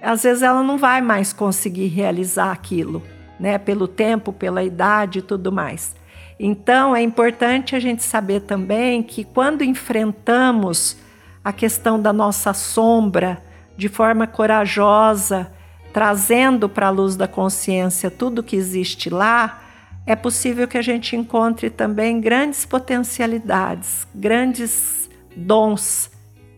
às 0.04 0.22
vezes 0.22 0.42
ela 0.42 0.62
não 0.62 0.76
vai 0.76 1.00
mais 1.00 1.32
conseguir 1.32 1.86
realizar 1.88 2.52
aquilo, 2.52 3.02
né? 3.40 3.58
Pelo 3.58 3.88
tempo, 3.88 4.32
pela 4.32 4.62
idade 4.62 5.20
e 5.20 5.22
tudo 5.22 5.50
mais. 5.50 5.96
Então 6.38 6.94
é 6.94 7.02
importante 7.02 7.74
a 7.74 7.80
gente 7.80 8.02
saber 8.02 8.40
também 8.40 9.02
que 9.02 9.24
quando 9.24 9.62
enfrentamos 9.62 10.96
a 11.42 11.52
questão 11.52 12.00
da 12.00 12.12
nossa 12.12 12.52
sombra 12.52 13.42
de 13.76 13.88
forma 13.88 14.26
corajosa, 14.26 15.52
trazendo 15.92 16.68
para 16.68 16.88
a 16.88 16.90
luz 16.90 17.16
da 17.16 17.28
consciência 17.28 18.10
tudo 18.10 18.42
que 18.42 18.56
existe 18.56 19.10
lá, 19.10 19.62
é 20.06 20.14
possível 20.14 20.68
que 20.68 20.76
a 20.76 20.82
gente 20.82 21.16
encontre 21.16 21.70
também 21.70 22.20
grandes 22.20 22.66
potencialidades, 22.66 24.06
grandes 24.14 25.08
dons 25.34 26.10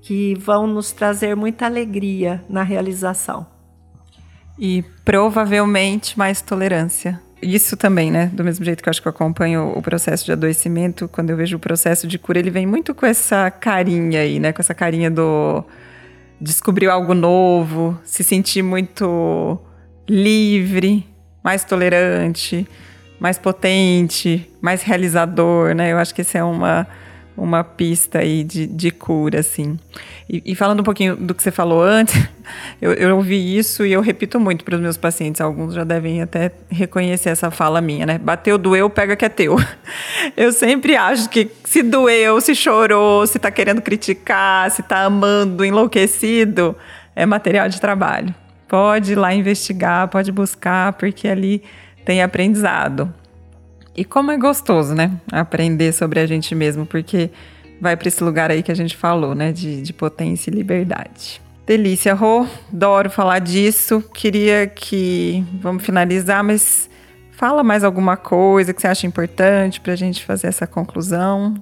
que 0.07 0.37
vão 0.37 0.69
nos 0.69 0.93
trazer 0.93 1.35
muita 1.35 1.67
alegria 1.67 2.41
na 2.49 2.63
realização. 2.63 3.45
E 4.57 4.85
provavelmente 5.05 6.17
mais 6.17 6.41
tolerância. 6.41 7.21
Isso 7.43 7.77
também, 7.77 8.13
né? 8.13 8.31
Do 8.33 8.45
mesmo 8.45 8.65
jeito 8.65 8.85
que 8.85 8.89
eu 8.89 8.91
acho 8.93 9.03
que 9.03 9.09
eu 9.09 9.11
acompanho 9.11 9.73
o 9.77 9.83
processo 9.83 10.25
de 10.25 10.31
adoecimento, 10.31 11.09
quando 11.09 11.31
eu 11.31 11.37
vejo 11.37 11.57
o 11.57 11.59
processo 11.59 12.07
de 12.07 12.21
cura, 12.21 12.39
ele 12.39 12.51
vem 12.51 12.67
muito 12.69 12.95
com 12.95 13.05
essa 13.05 13.51
carinha 13.51 14.21
aí, 14.21 14.39
né? 14.39 14.53
Com 14.53 14.63
essa 14.63 14.75
carinha 14.75 15.11
do 15.11 15.65
descobrir 16.41 16.89
algo 16.89 17.13
novo, 17.13 17.99
se 18.05 18.23
sentir 18.23 18.63
muito 18.63 19.59
livre, 20.09 21.05
mais 21.43 21.65
tolerante, 21.65 22.65
mais 23.19 23.39
potente, 23.39 24.49
mais 24.61 24.83
realizador, 24.83 25.75
né? 25.75 25.93
Eu 25.93 25.99
acho 25.99 26.15
que 26.15 26.23
isso 26.23 26.39
é 26.39 26.45
uma 26.45 26.87
uma 27.37 27.63
pista 27.63 28.21
aí 28.21 28.43
de, 28.43 28.67
de 28.67 28.91
cura, 28.91 29.41
assim. 29.41 29.79
E, 30.29 30.43
e, 30.45 30.55
falando 30.55 30.81
um 30.81 30.83
pouquinho 30.83 31.15
do 31.15 31.35
que 31.35 31.43
você 31.43 31.51
falou 31.51 31.83
antes, 31.83 32.17
eu, 32.81 32.93
eu 32.95 33.17
ouvi 33.17 33.57
isso 33.57 33.85
e 33.85 33.93
eu 33.93 34.01
repito 34.01 34.41
muito 34.41 34.65
para 34.65 34.75
os 34.75 34.81
meus 34.81 34.97
pacientes. 34.97 35.41
Alguns 35.41 35.75
já 35.75 35.85
devem 35.85 36.23
até 36.23 36.51
reconhecer 36.71 37.29
essa 37.29 37.51
fala 37.51 37.81
minha, 37.81 38.07
né? 38.07 38.19
Bateu, 38.19 38.57
doeu, 38.57 38.89
pega 38.89 39.15
que 39.15 39.25
é 39.25 39.29
teu. 39.29 39.57
Eu 40.37 40.53
sempre 40.53 40.97
acho 40.97 41.29
que 41.29 41.51
se 41.65 41.83
doeu, 41.83 42.41
se 42.41 42.55
chorou, 42.55 43.27
se 43.27 43.37
está 43.37 43.51
querendo 43.51 43.81
criticar, 43.81 44.71
se 44.71 44.81
está 44.81 45.05
amando, 45.05 45.65
enlouquecido, 45.65 46.75
é 47.15 47.25
material 47.25 47.69
de 47.69 47.81
trabalho. 47.81 48.35
Pode 48.69 49.13
ir 49.13 49.17
lá 49.17 49.33
investigar, 49.33 50.09
pode 50.09 50.33
buscar, 50.33 50.95
porque 50.95 51.29
ali 51.29 51.63
tem 52.05 52.23
aprendizado. 52.23 53.13
E 53.97 54.05
como 54.05 54.31
é 54.31 54.37
gostoso, 54.37 54.95
né? 54.95 55.11
Aprender 55.33 55.93
sobre 55.93 56.21
a 56.21 56.27
gente 56.27 56.55
mesmo, 56.55 56.85
porque 56.85 57.31
vai 57.81 57.97
para 57.97 58.09
esse 58.09 58.23
lugar 58.23 58.51
aí 58.51 58.63
que 58.63 58.71
a 58.71 58.77
gente 58.77 58.97
falou, 58.97 59.35
né? 59.35 59.53
De, 59.53 59.81
de 59.81 59.93
potência 59.93 60.51
e 60.51 60.55
liberdade. 60.55 61.41
Delícia, 61.67 62.15
Rô. 62.15 62.47
Adoro 62.73 63.09
falar 63.11 63.39
disso. 63.39 64.05
Queria 64.13 64.67
que. 64.67 65.45
Vamos 65.61 65.85
finalizar, 65.85 66.45
mas 66.45 66.91
fala 67.33 67.65
mais 67.65 67.83
alguma 67.83 68.17
coisa 68.17 68.75
que 68.75 68.81
você 68.81 68.87
acha 68.87 69.07
importante 69.07 69.81
para 69.81 69.95
a 69.95 69.97
gente 69.97 70.25
fazer 70.25 70.47
essa 70.47 70.67
conclusão. 70.67 71.55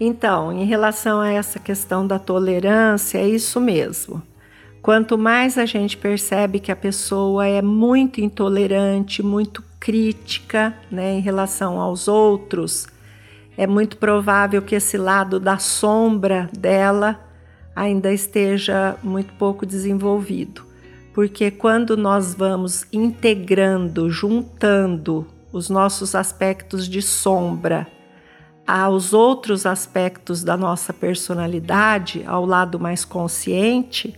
Então, 0.00 0.52
em 0.52 0.64
relação 0.64 1.20
a 1.20 1.30
essa 1.30 1.58
questão 1.58 2.06
da 2.06 2.18
tolerância, 2.18 3.18
é 3.18 3.28
isso 3.28 3.60
mesmo. 3.60 4.22
Quanto 4.82 5.16
mais 5.18 5.58
a 5.58 5.66
gente 5.66 5.96
percebe 5.96 6.60
que 6.60 6.70
a 6.70 6.76
pessoa 6.76 7.46
é 7.46 7.60
muito 7.60 8.20
intolerante, 8.20 9.22
muito 9.22 9.62
crítica 9.86 10.74
né, 10.90 11.12
em 11.12 11.20
relação 11.20 11.80
aos 11.80 12.08
outros, 12.08 12.88
é 13.56 13.68
muito 13.68 13.98
provável 13.98 14.60
que 14.60 14.74
esse 14.74 14.98
lado 14.98 15.38
da 15.38 15.58
sombra 15.58 16.50
dela 16.52 17.20
ainda 17.74 18.12
esteja 18.12 18.96
muito 19.00 19.32
pouco 19.34 19.64
desenvolvido. 19.64 20.66
porque 21.14 21.50
quando 21.50 21.96
nós 21.96 22.34
vamos 22.34 22.84
integrando, 22.92 24.10
juntando 24.10 25.26
os 25.50 25.70
nossos 25.70 26.14
aspectos 26.14 26.86
de 26.86 27.00
sombra 27.00 27.86
aos 28.66 29.14
outros 29.14 29.64
aspectos 29.64 30.42
da 30.44 30.56
nossa 30.58 30.92
personalidade, 30.92 32.22
ao 32.26 32.44
lado 32.44 32.78
mais 32.78 33.02
consciente, 33.02 34.14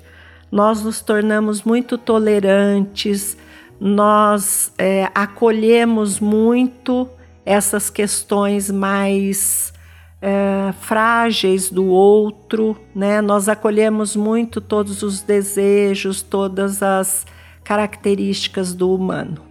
nós 0.51 0.83
nos 0.83 1.01
tornamos 1.01 1.63
muito 1.63 1.97
tolerantes, 1.97 3.37
nós 3.81 4.73
é, 4.77 5.11
acolhemos 5.15 6.19
muito 6.21 7.09
essas 7.45 7.89
questões 7.89 8.71
mais 8.71 9.73
é, 10.21 10.73
frágeis 10.81 11.71
do 11.71 11.87
outro, 11.87 12.77
né? 12.95 13.21
Nós 13.21 13.49
acolhemos 13.49 14.17
muito 14.17 14.61
todos 14.61 15.03
os 15.03 15.23
desejos, 15.23 16.23
todas 16.23 16.83
as 16.83 17.25
características 17.63 18.75
do 18.75 18.93
humano. 18.93 19.43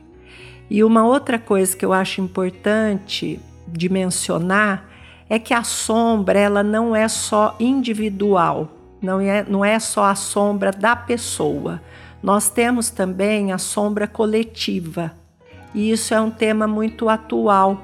E 0.69 0.83
uma 0.83 1.05
outra 1.05 1.39
coisa 1.39 1.75
que 1.75 1.85
eu 1.85 1.93
acho 1.93 2.19
importante 2.19 3.39
de 3.67 3.89
mencionar 3.89 4.89
é 5.29 5.39
que 5.39 5.53
a 5.53 5.63
sombra 5.63 6.37
ela 6.37 6.63
não 6.63 6.95
é 6.95 7.07
só 7.07 7.55
individual, 7.59 8.69
não 9.01 9.19
é, 9.19 9.45
não 9.47 9.63
é 9.63 9.79
só 9.79 10.05
a 10.05 10.15
sombra 10.15 10.71
da 10.71 10.95
pessoa. 10.95 11.81
Nós 12.27 12.49
temos 12.49 12.89
também 12.89 13.53
a 13.53 13.57
sombra 13.57 14.05
coletiva. 14.05 15.13
E 15.73 15.91
isso 15.91 16.13
é 16.13 16.19
um 16.19 16.29
tema 16.29 16.67
muito 16.67 17.07
atual 17.07 17.81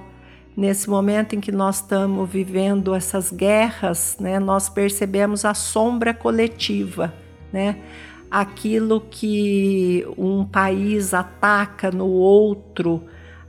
nesse 0.58 0.90
momento 0.90 1.34
em 1.34 1.40
que 1.40 1.50
nós 1.50 1.78
estamos 1.78 2.30
vivendo 2.30 2.94
essas 2.94 3.32
guerras, 3.32 4.18
né, 4.20 4.40
nós 4.40 4.68
percebemos 4.68 5.46
a 5.46 5.54
sombra 5.54 6.14
coletiva, 6.14 7.14
né? 7.54 7.78
Aquilo 8.30 9.00
que 9.10 10.06
um 10.18 10.44
país 10.44 11.14
ataca 11.14 11.90
no 11.90 12.08
outro, 12.08 13.02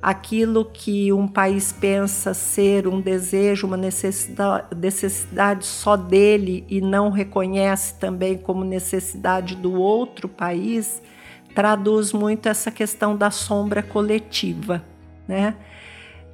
aquilo 0.04 0.66
que 0.66 1.10
um 1.14 1.26
país 1.26 1.72
pensa 1.72 2.34
ser 2.34 2.86
um 2.86 3.00
desejo, 3.00 3.66
uma 3.66 3.78
necessidade, 3.78 5.64
só 5.64 5.96
dele 5.96 6.62
e 6.68 6.78
não 6.78 7.08
reconhece 7.08 7.94
também 7.94 8.36
como 8.36 8.66
necessidade 8.66 9.56
do 9.56 9.72
outro 9.72 10.28
país, 10.28 11.00
traduz 11.54 12.12
muito 12.12 12.50
essa 12.50 12.70
questão 12.70 13.16
da 13.16 13.30
sombra 13.30 13.82
coletiva, 13.82 14.84
né? 15.26 15.54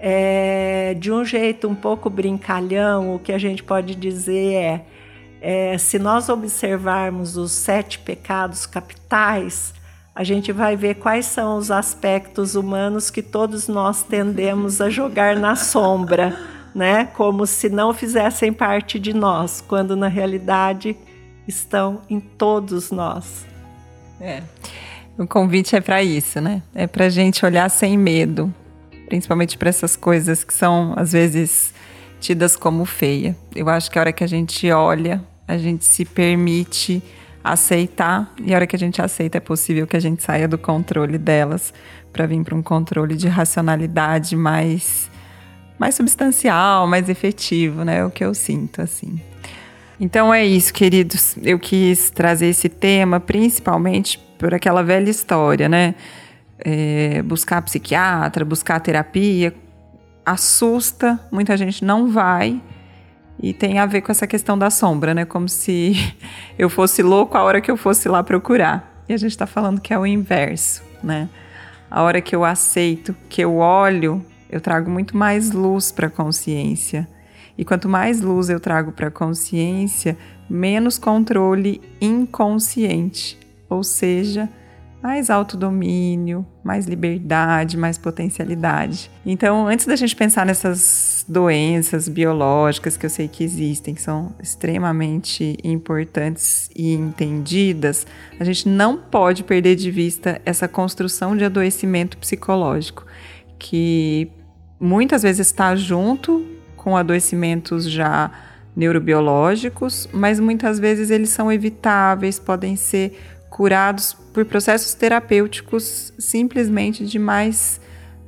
É, 0.00 0.96
de 0.98 1.12
um 1.12 1.24
jeito 1.24 1.68
um 1.68 1.74
pouco 1.76 2.11
brincalhão, 2.11 3.14
o 3.14 3.20
que 3.20 3.33
a 3.33 3.38
gente 3.38 3.62
pode 3.62 3.94
dizer 3.94 4.54
é, 4.54 4.85
é, 5.40 5.78
se 5.78 5.96
nós 5.96 6.28
observarmos 6.28 7.37
os 7.37 7.52
sete 7.52 8.00
pecados 8.00 8.66
capitais, 8.66 9.72
a 10.20 10.22
gente 10.22 10.52
vai 10.52 10.76
ver 10.76 10.96
quais 10.96 11.24
são 11.24 11.56
os 11.56 11.70
aspectos 11.70 12.54
humanos 12.54 13.09
que 13.09 13.22
todos 13.22 13.68
nós 13.68 14.02
tendemos 14.02 14.78
a 14.78 14.90
jogar 14.90 15.35
na 15.35 15.56
sombra, 15.56 16.38
né? 16.74 17.06
Como 17.06 17.46
se 17.46 17.70
não 17.70 17.94
fizessem 17.94 18.52
parte 18.52 18.98
de 18.98 19.14
nós, 19.14 19.64
quando 19.66 19.96
na 19.96 20.09
realidade 20.09 20.94
estão 21.48 22.02
em 22.11 22.20
todos 22.20 22.90
nós. 22.90 23.46
É. 24.20 24.42
O 25.16 25.26
convite 25.26 25.74
é 25.74 25.80
para 25.80 26.02
isso, 26.02 26.38
né? 26.38 26.62
É 26.74 26.87
para 26.87 27.09
gente 27.09 27.46
olhar 27.46 27.70
sem 27.70 27.96
medo, 27.96 28.54
principalmente 29.09 29.56
para 29.56 29.70
essas 29.70 29.96
coisas 29.96 30.44
que 30.44 30.52
são 30.52 30.92
às 30.98 31.12
vezes 31.12 31.72
tidas 32.20 32.56
como 32.56 32.85
feia. 32.85 33.35
Eu 33.56 33.70
acho 33.70 33.90
que 33.90 33.98
a 33.98 34.02
hora 34.02 34.12
que 34.12 34.22
a 34.22 34.28
gente 34.28 34.70
olha, 34.70 35.24
a 35.48 35.56
gente 35.56 35.87
se 35.87 36.04
permite 36.04 37.02
aceitar 37.42 38.33
e 38.42 38.53
a 38.53 38.57
hora 38.57 38.66
que 38.66 38.76
a 38.76 38.79
gente 38.79 39.00
aceita 39.00 39.38
é 39.38 39.40
possível 39.40 39.87
que 39.87 39.96
a 39.96 40.00
gente 40.00 40.22
saia 40.22 40.46
do 40.46 40.59
controle 40.59 41.18
delas 41.18 41.72
para 42.12 42.26
vir 42.26 42.42
para 42.44 42.55
um 42.55 42.62
controle 42.62 43.16
de 43.16 43.29
racionalidade 43.29 44.37
mais 44.37 45.11
mais 45.79 45.94
substancial, 45.94 46.87
mais 46.87 47.09
efetivo, 47.09 47.85
né? 47.85 47.98
É 47.98 48.05
o 48.05 48.11
que 48.11 48.22
eu 48.22 48.35
sinto 48.35 48.83
assim. 48.83 49.18
Então 49.98 50.33
é 50.33 50.44
isso, 50.44 50.74
queridos. 50.74 51.37
Eu 51.42 51.59
quis 51.59 52.11
trazer 52.11 52.48
esse 52.48 52.68
tema 52.68 53.18
principalmente 53.18 54.18
por 54.38 54.53
aquela 54.53 54.83
velha 54.83 55.09
história, 55.09 55.68
né? 55.68 55.94
é, 56.64 57.22
buscar 57.22 57.62
psiquiatra, 57.62 58.44
buscar 58.44 58.81
terapia, 58.81 59.55
assusta, 60.24 61.18
muita 61.31 61.57
gente 61.57 61.85
não 61.85 62.11
vai. 62.11 62.61
E 63.42 63.55
tem 63.55 63.79
a 63.79 63.87
ver 63.87 64.03
com 64.03 64.12
essa 64.12 64.26
questão 64.26 64.59
da 64.59 64.68
sombra, 64.68 65.14
né? 65.14 65.24
Como 65.24 65.48
se 65.48 65.94
eu 66.59 66.68
fosse 66.68 67.03
louco 67.03 67.38
a 67.38 67.42
hora 67.42 67.61
que 67.61 67.70
eu 67.70 67.76
fosse 67.76 68.09
lá 68.09 68.22
procurar. 68.22 69.05
E 69.09 69.12
a 69.12 69.16
gente 69.16 69.31
está 69.31 69.46
falando 69.46 69.81
que 69.81 69.92
é 69.92 69.98
o 69.98 70.07
inverso, 70.07 70.83
né? 71.03 71.29
A 71.90 72.03
hora 72.03 72.20
que 72.20 72.37
eu 72.37 72.44
aceito, 72.44 73.16
que 73.29 73.42
eu 73.42 73.57
olho, 73.57 74.24
eu 74.48 74.61
trago 74.61 74.90
muito 74.90 75.16
mais 75.16 75.50
luz 75.50 75.90
para 75.90 76.07
a 76.07 76.11
consciência. 76.11 77.09
E 77.57 77.64
quanto 77.64 77.88
mais 77.88 78.20
luz 78.20 78.48
eu 78.48 78.61
trago 78.61 78.92
para 78.92 79.09
a 79.09 79.11
consciência, 79.11 80.16
menos 80.48 80.98
controle 80.98 81.81
inconsciente. 82.00 83.38
Ou 83.68 83.83
seja, 83.83 84.48
mais 85.02 85.30
autodomínio, 85.30 86.46
mais 86.62 86.86
liberdade, 86.86 87.76
mais 87.76 87.96
potencialidade. 87.96 89.10
Então, 89.24 89.66
antes 89.66 89.86
da 89.86 89.96
gente 89.96 90.14
pensar 90.14 90.44
nessas 90.44 91.24
doenças 91.26 92.08
biológicas 92.08 92.96
que 92.96 93.06
eu 93.06 93.10
sei 93.10 93.26
que 93.26 93.42
existem, 93.42 93.94
que 93.94 94.02
são 94.02 94.34
extremamente 94.42 95.56
importantes 95.64 96.70
e 96.76 96.92
entendidas, 96.92 98.06
a 98.38 98.44
gente 98.44 98.68
não 98.68 98.96
pode 98.96 99.42
perder 99.42 99.76
de 99.76 99.90
vista 99.90 100.40
essa 100.44 100.68
construção 100.68 101.36
de 101.36 101.44
adoecimento 101.44 102.18
psicológico, 102.18 103.06
que 103.58 104.30
muitas 104.78 105.22
vezes 105.22 105.46
está 105.46 105.74
junto 105.76 106.44
com 106.76 106.96
adoecimentos 106.96 107.90
já 107.90 108.30
neurobiológicos, 108.76 110.08
mas 110.12 110.38
muitas 110.38 110.78
vezes 110.78 111.10
eles 111.10 111.30
são 111.30 111.50
evitáveis, 111.50 112.38
podem 112.38 112.76
ser 112.76 113.18
curados 113.50 114.16
por 114.32 114.44
processos 114.44 114.94
terapêuticos 114.94 116.12
simplesmente 116.18 117.04
de 117.04 117.18
mais 117.18 117.80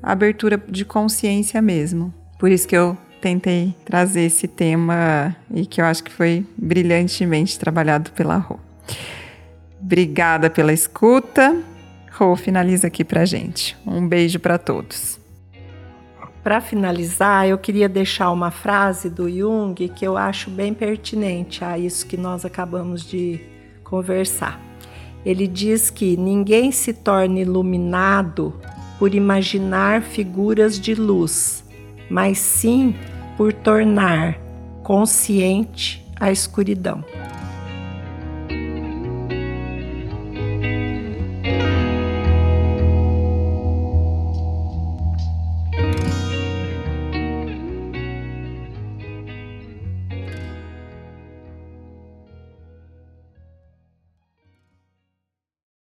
abertura 0.02 0.60
de 0.68 0.84
consciência 0.84 1.62
mesmo. 1.62 2.12
Por 2.38 2.50
isso 2.50 2.66
que 2.66 2.76
eu 2.76 2.96
tentei 3.20 3.74
trazer 3.84 4.22
esse 4.22 4.48
tema 4.48 5.36
e 5.54 5.64
que 5.64 5.80
eu 5.80 5.84
acho 5.84 6.02
que 6.02 6.12
foi 6.12 6.44
brilhantemente 6.56 7.58
trabalhado 7.58 8.10
pela 8.10 8.36
Rô. 8.36 8.58
Obrigada 9.80 10.50
pela 10.50 10.72
escuta. 10.72 11.56
Rô, 12.12 12.34
finaliza 12.36 12.88
aqui 12.88 13.04
pra 13.04 13.24
gente. 13.24 13.76
Um 13.86 14.06
beijo 14.06 14.40
para 14.40 14.58
todos. 14.58 15.20
Para 16.42 16.60
finalizar, 16.60 17.46
eu 17.46 17.56
queria 17.56 17.88
deixar 17.88 18.32
uma 18.32 18.50
frase 18.50 19.08
do 19.08 19.30
Jung 19.30 19.74
que 19.88 20.04
eu 20.04 20.16
acho 20.16 20.50
bem 20.50 20.74
pertinente 20.74 21.64
a 21.64 21.78
isso 21.78 22.04
que 22.04 22.16
nós 22.16 22.44
acabamos 22.44 23.04
de 23.04 23.40
conversar. 23.84 24.71
Ele 25.24 25.46
diz 25.46 25.90
que 25.90 26.16
ninguém 26.16 26.72
se 26.72 26.92
torna 26.92 27.40
iluminado 27.40 28.54
por 28.98 29.14
imaginar 29.14 30.02
figuras 30.02 30.78
de 30.78 30.94
luz, 30.94 31.64
mas 32.10 32.38
sim 32.38 32.94
por 33.36 33.52
tornar 33.52 34.38
consciente 34.82 36.04
a 36.18 36.30
escuridão. 36.30 37.04